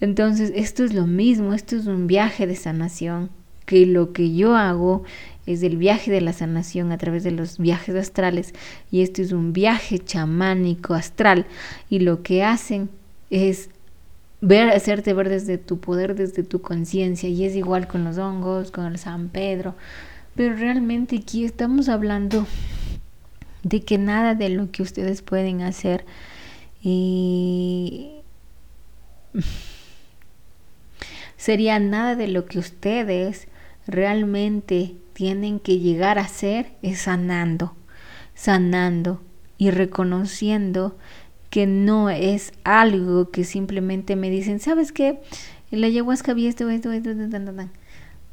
[0.00, 3.30] Entonces, esto es lo mismo, esto es un viaje de sanación,
[3.66, 5.02] que lo que yo hago
[5.44, 8.54] es el viaje de la sanación a través de los viajes astrales
[8.90, 11.46] y esto es un viaje chamánico astral
[11.88, 12.90] y lo que hacen
[13.30, 13.70] es
[14.40, 18.70] ver, hacerte ver desde tu poder, desde tu conciencia, y es igual con los hongos,
[18.70, 19.74] con el San Pedro,
[20.34, 22.46] pero realmente aquí estamos hablando
[23.62, 26.04] de que nada de lo que ustedes pueden hacer
[26.80, 28.12] y
[31.36, 33.48] sería nada de lo que ustedes
[33.86, 37.74] realmente tienen que llegar a hacer es sanando,
[38.34, 39.20] sanando
[39.56, 40.96] y reconociendo
[41.66, 45.20] no es algo que simplemente me dicen, ¿sabes qué?
[45.70, 47.10] La ayahuasca había esto, esto, esto,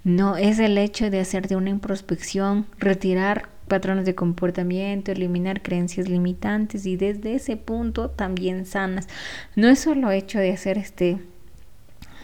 [0.04, 6.86] No, es el hecho de hacerte una introspección, retirar patrones de comportamiento, eliminar creencias limitantes
[6.86, 9.08] y desde ese punto también sanas.
[9.56, 11.20] No es solo hecho de hacer este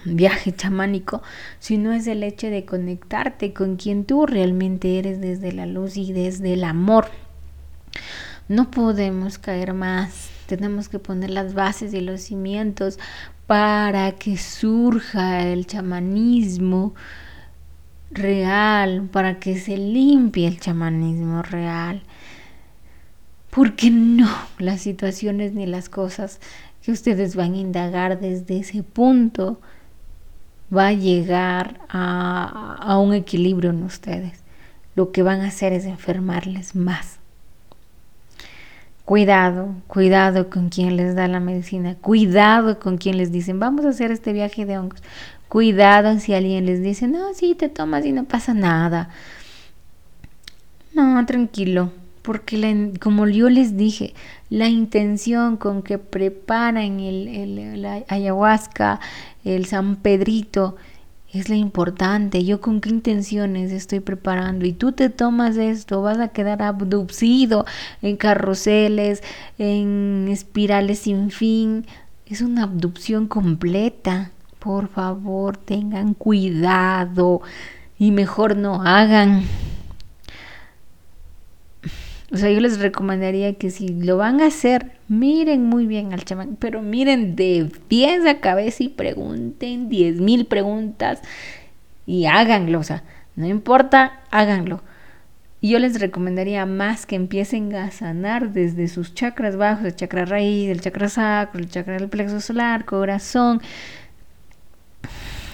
[0.05, 1.21] viaje chamánico,
[1.59, 6.13] sino es el hecho de conectarte con quien tú realmente eres desde la luz y
[6.13, 7.07] desde el amor.
[8.47, 12.99] No podemos caer más tenemos que poner las bases y los cimientos
[13.47, 16.93] para que surja el chamanismo
[18.09, 22.03] real, para que se limpie el chamanismo real.
[23.49, 26.41] Porque no, las situaciones ni las cosas
[26.81, 29.61] que ustedes van a indagar desde ese punto
[30.75, 34.43] va a llegar a, a un equilibrio en ustedes.
[34.95, 37.20] Lo que van a hacer es enfermarles más.
[39.11, 43.89] Cuidado, cuidado con quien les da la medicina, cuidado con quien les dicen, vamos a
[43.89, 45.03] hacer este viaje de hongos.
[45.49, 49.09] Cuidado si alguien les dice, no, sí, te tomas y no pasa nada.
[50.93, 51.91] No, tranquilo,
[52.21, 54.13] porque como yo les dije,
[54.49, 59.01] la intención con que preparan el, el, la ayahuasca,
[59.43, 60.77] el San Pedrito,
[61.33, 62.43] es la importante.
[62.43, 67.65] Yo con qué intenciones estoy preparando y tú te tomas esto, vas a quedar abducido
[68.01, 69.23] en carruseles,
[69.57, 71.85] en espirales sin fin.
[72.25, 74.31] Es una abducción completa.
[74.59, 77.41] Por favor, tengan cuidado
[77.97, 79.43] y mejor no hagan.
[82.33, 86.23] O sea, yo les recomendaría que si lo van a hacer, miren muy bien al
[86.23, 91.19] chamán, pero miren de pies a cabeza y pregunten diez mil preguntas
[92.05, 92.79] y háganlo.
[92.79, 93.03] O sea,
[93.35, 94.81] no importa, háganlo.
[95.61, 100.69] Yo les recomendaría más que empiecen a sanar desde sus chakras bajos, el chakra raíz,
[100.69, 103.61] el chakra sacro, el chakra del plexo solar, corazón.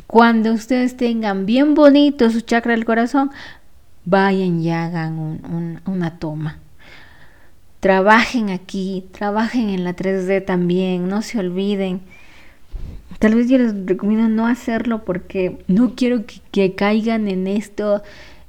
[0.06, 3.32] Cuando ustedes tengan bien bonito su chakra del corazón,
[4.06, 6.60] vayan y hagan una toma
[7.80, 12.02] trabajen aquí, trabajen en la 3D también, no se olviden.
[13.20, 18.04] Tal vez yo les recomiendo no hacerlo porque no quiero que, caigan en esto,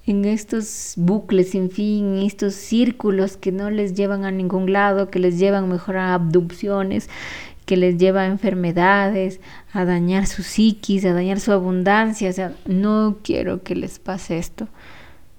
[0.06, 5.10] en estos bucles sin fin, en estos círculos que no les llevan a ningún lado,
[5.10, 7.08] que les llevan mejor a abducciones,
[7.64, 9.40] que les lleva a enfermedades,
[9.72, 12.30] a dañar su psiquis, a dañar su abundancia.
[12.30, 14.68] O sea, no quiero que les pase esto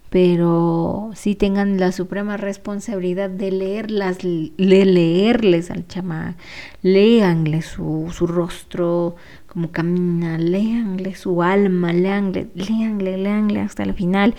[0.10, 6.36] pero sí tengan la suprema responsabilidad de leerlas, de leerles al chamán,
[6.82, 14.34] léanle su, su rostro, como camina, léanle su alma, léanle, léanle, léanle hasta el final,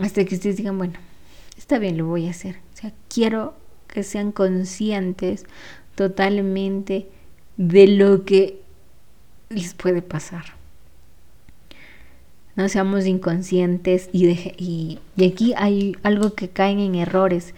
[0.00, 0.94] hasta que ustedes digan, bueno,
[1.56, 2.56] está bien, lo voy a hacer.
[2.74, 3.54] O sea, quiero
[3.88, 5.46] que sean conscientes
[5.94, 7.08] totalmente
[7.56, 8.60] de lo que
[9.48, 10.63] les puede pasar
[12.56, 17.54] no seamos inconscientes y, y, aquí hay algo que caen en errores,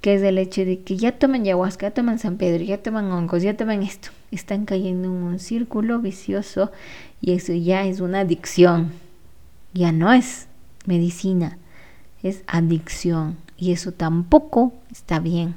[0.00, 3.12] que es el hecho de que ya toman ayahuasca, ya toman San Pedro, ya toman
[3.12, 4.08] hongos, ya toman esto.
[4.32, 6.72] Están cayendo en un círculo vicioso
[7.20, 8.90] y eso ya es una adicción.
[9.74, 10.48] Ya no es
[10.86, 11.58] medicina,
[12.22, 15.54] es adicción y eso tampoco está bien.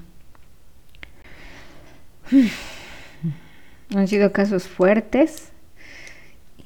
[3.95, 5.51] Han sido casos fuertes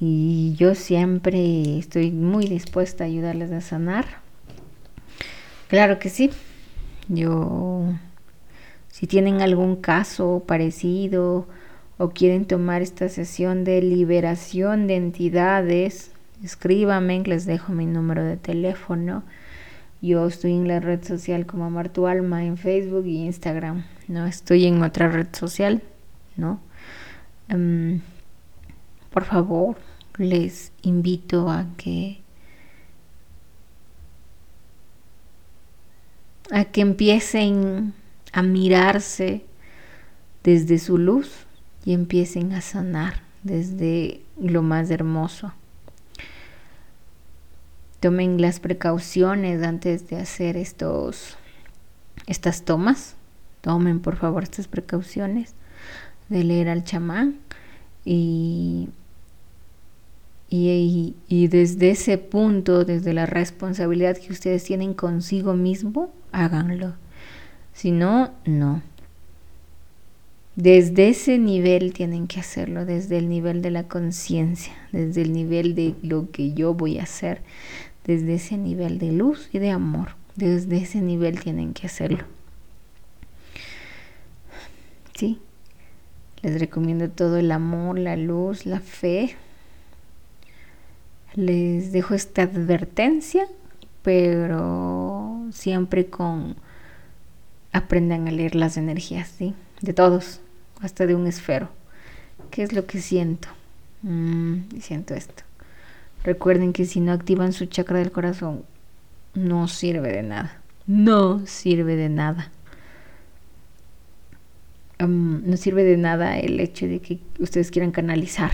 [0.00, 4.06] y yo siempre estoy muy dispuesta a ayudarles a sanar.
[5.68, 6.30] Claro que sí,
[7.08, 7.92] yo
[8.88, 11.46] Si tienen algún caso parecido
[11.96, 18.36] o quieren tomar esta sesión de liberación de entidades, escríbanme, les dejo mi número de
[18.36, 19.22] teléfono.
[20.02, 23.84] Yo estoy en la red social como Amar tu Alma en Facebook y Instagram.
[24.08, 25.82] No estoy en otra red social,
[26.36, 26.60] ¿no?
[27.48, 28.00] Em,
[29.10, 29.76] por favor,
[30.18, 32.20] les invito a que
[36.50, 37.94] a que empiecen
[38.32, 39.44] a mirarse
[40.42, 41.30] desde su luz
[41.84, 45.52] y empiecen a sanar desde lo más hermoso.
[48.00, 51.36] Tomen las precauciones antes de hacer estos
[52.26, 53.16] estas tomas.
[53.60, 55.54] Tomen por favor estas precauciones
[56.28, 57.38] de leer al chamán
[58.04, 58.88] y
[60.52, 66.94] y, desde ese punto, desde la responsabilidad que ustedes tienen consigo mismo, háganlo.
[67.72, 68.82] Si no, no.
[70.56, 75.76] Desde ese nivel tienen que hacerlo, desde el nivel de la conciencia, desde el nivel
[75.76, 77.42] de lo que yo voy a hacer,
[78.04, 82.24] desde ese nivel de luz y de amor, desde ese nivel tienen que hacerlo.
[85.14, 85.38] Sí,
[86.42, 89.36] les recomiendo todo el amor, la luz, la fe,
[91.34, 93.46] les dejo esta advertencia,
[94.02, 96.56] pero siempre con
[97.72, 99.54] aprendan a leer las energías, ¿sí?
[99.80, 100.40] De todos,
[100.80, 101.68] hasta de un esfero.
[102.50, 103.48] ¿Qué es lo que siento?
[104.02, 105.44] Mm, siento esto.
[106.24, 108.64] Recuerden que si no activan su chakra del corazón,
[109.34, 110.60] no sirve de nada.
[110.86, 112.50] No sirve de nada.
[114.98, 118.50] no sirve de nada el hecho de que ustedes quieran canalizar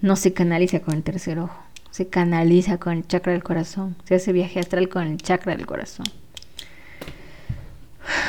[0.00, 4.14] no se canaliza con el tercer ojo, se canaliza con el chakra del corazón, se
[4.14, 6.06] hace viaje astral con el chakra del corazón.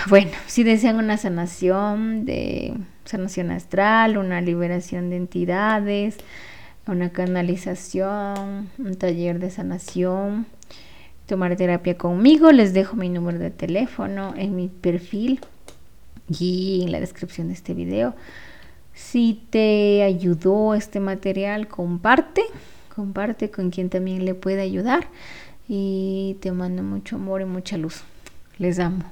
[0.09, 2.73] Bueno, si desean una sanación de
[3.05, 6.17] sanación astral, una liberación de entidades,
[6.87, 10.45] una canalización, un taller de sanación,
[11.27, 15.39] tomar terapia conmigo, les dejo mi número de teléfono en mi perfil
[16.27, 18.15] y en la descripción de este video.
[19.01, 22.43] Si te ayudó este material, comparte,
[22.95, 25.07] comparte con quien también le pueda ayudar
[25.67, 28.03] y te mando mucho amor y mucha luz.
[28.57, 29.03] Les amo.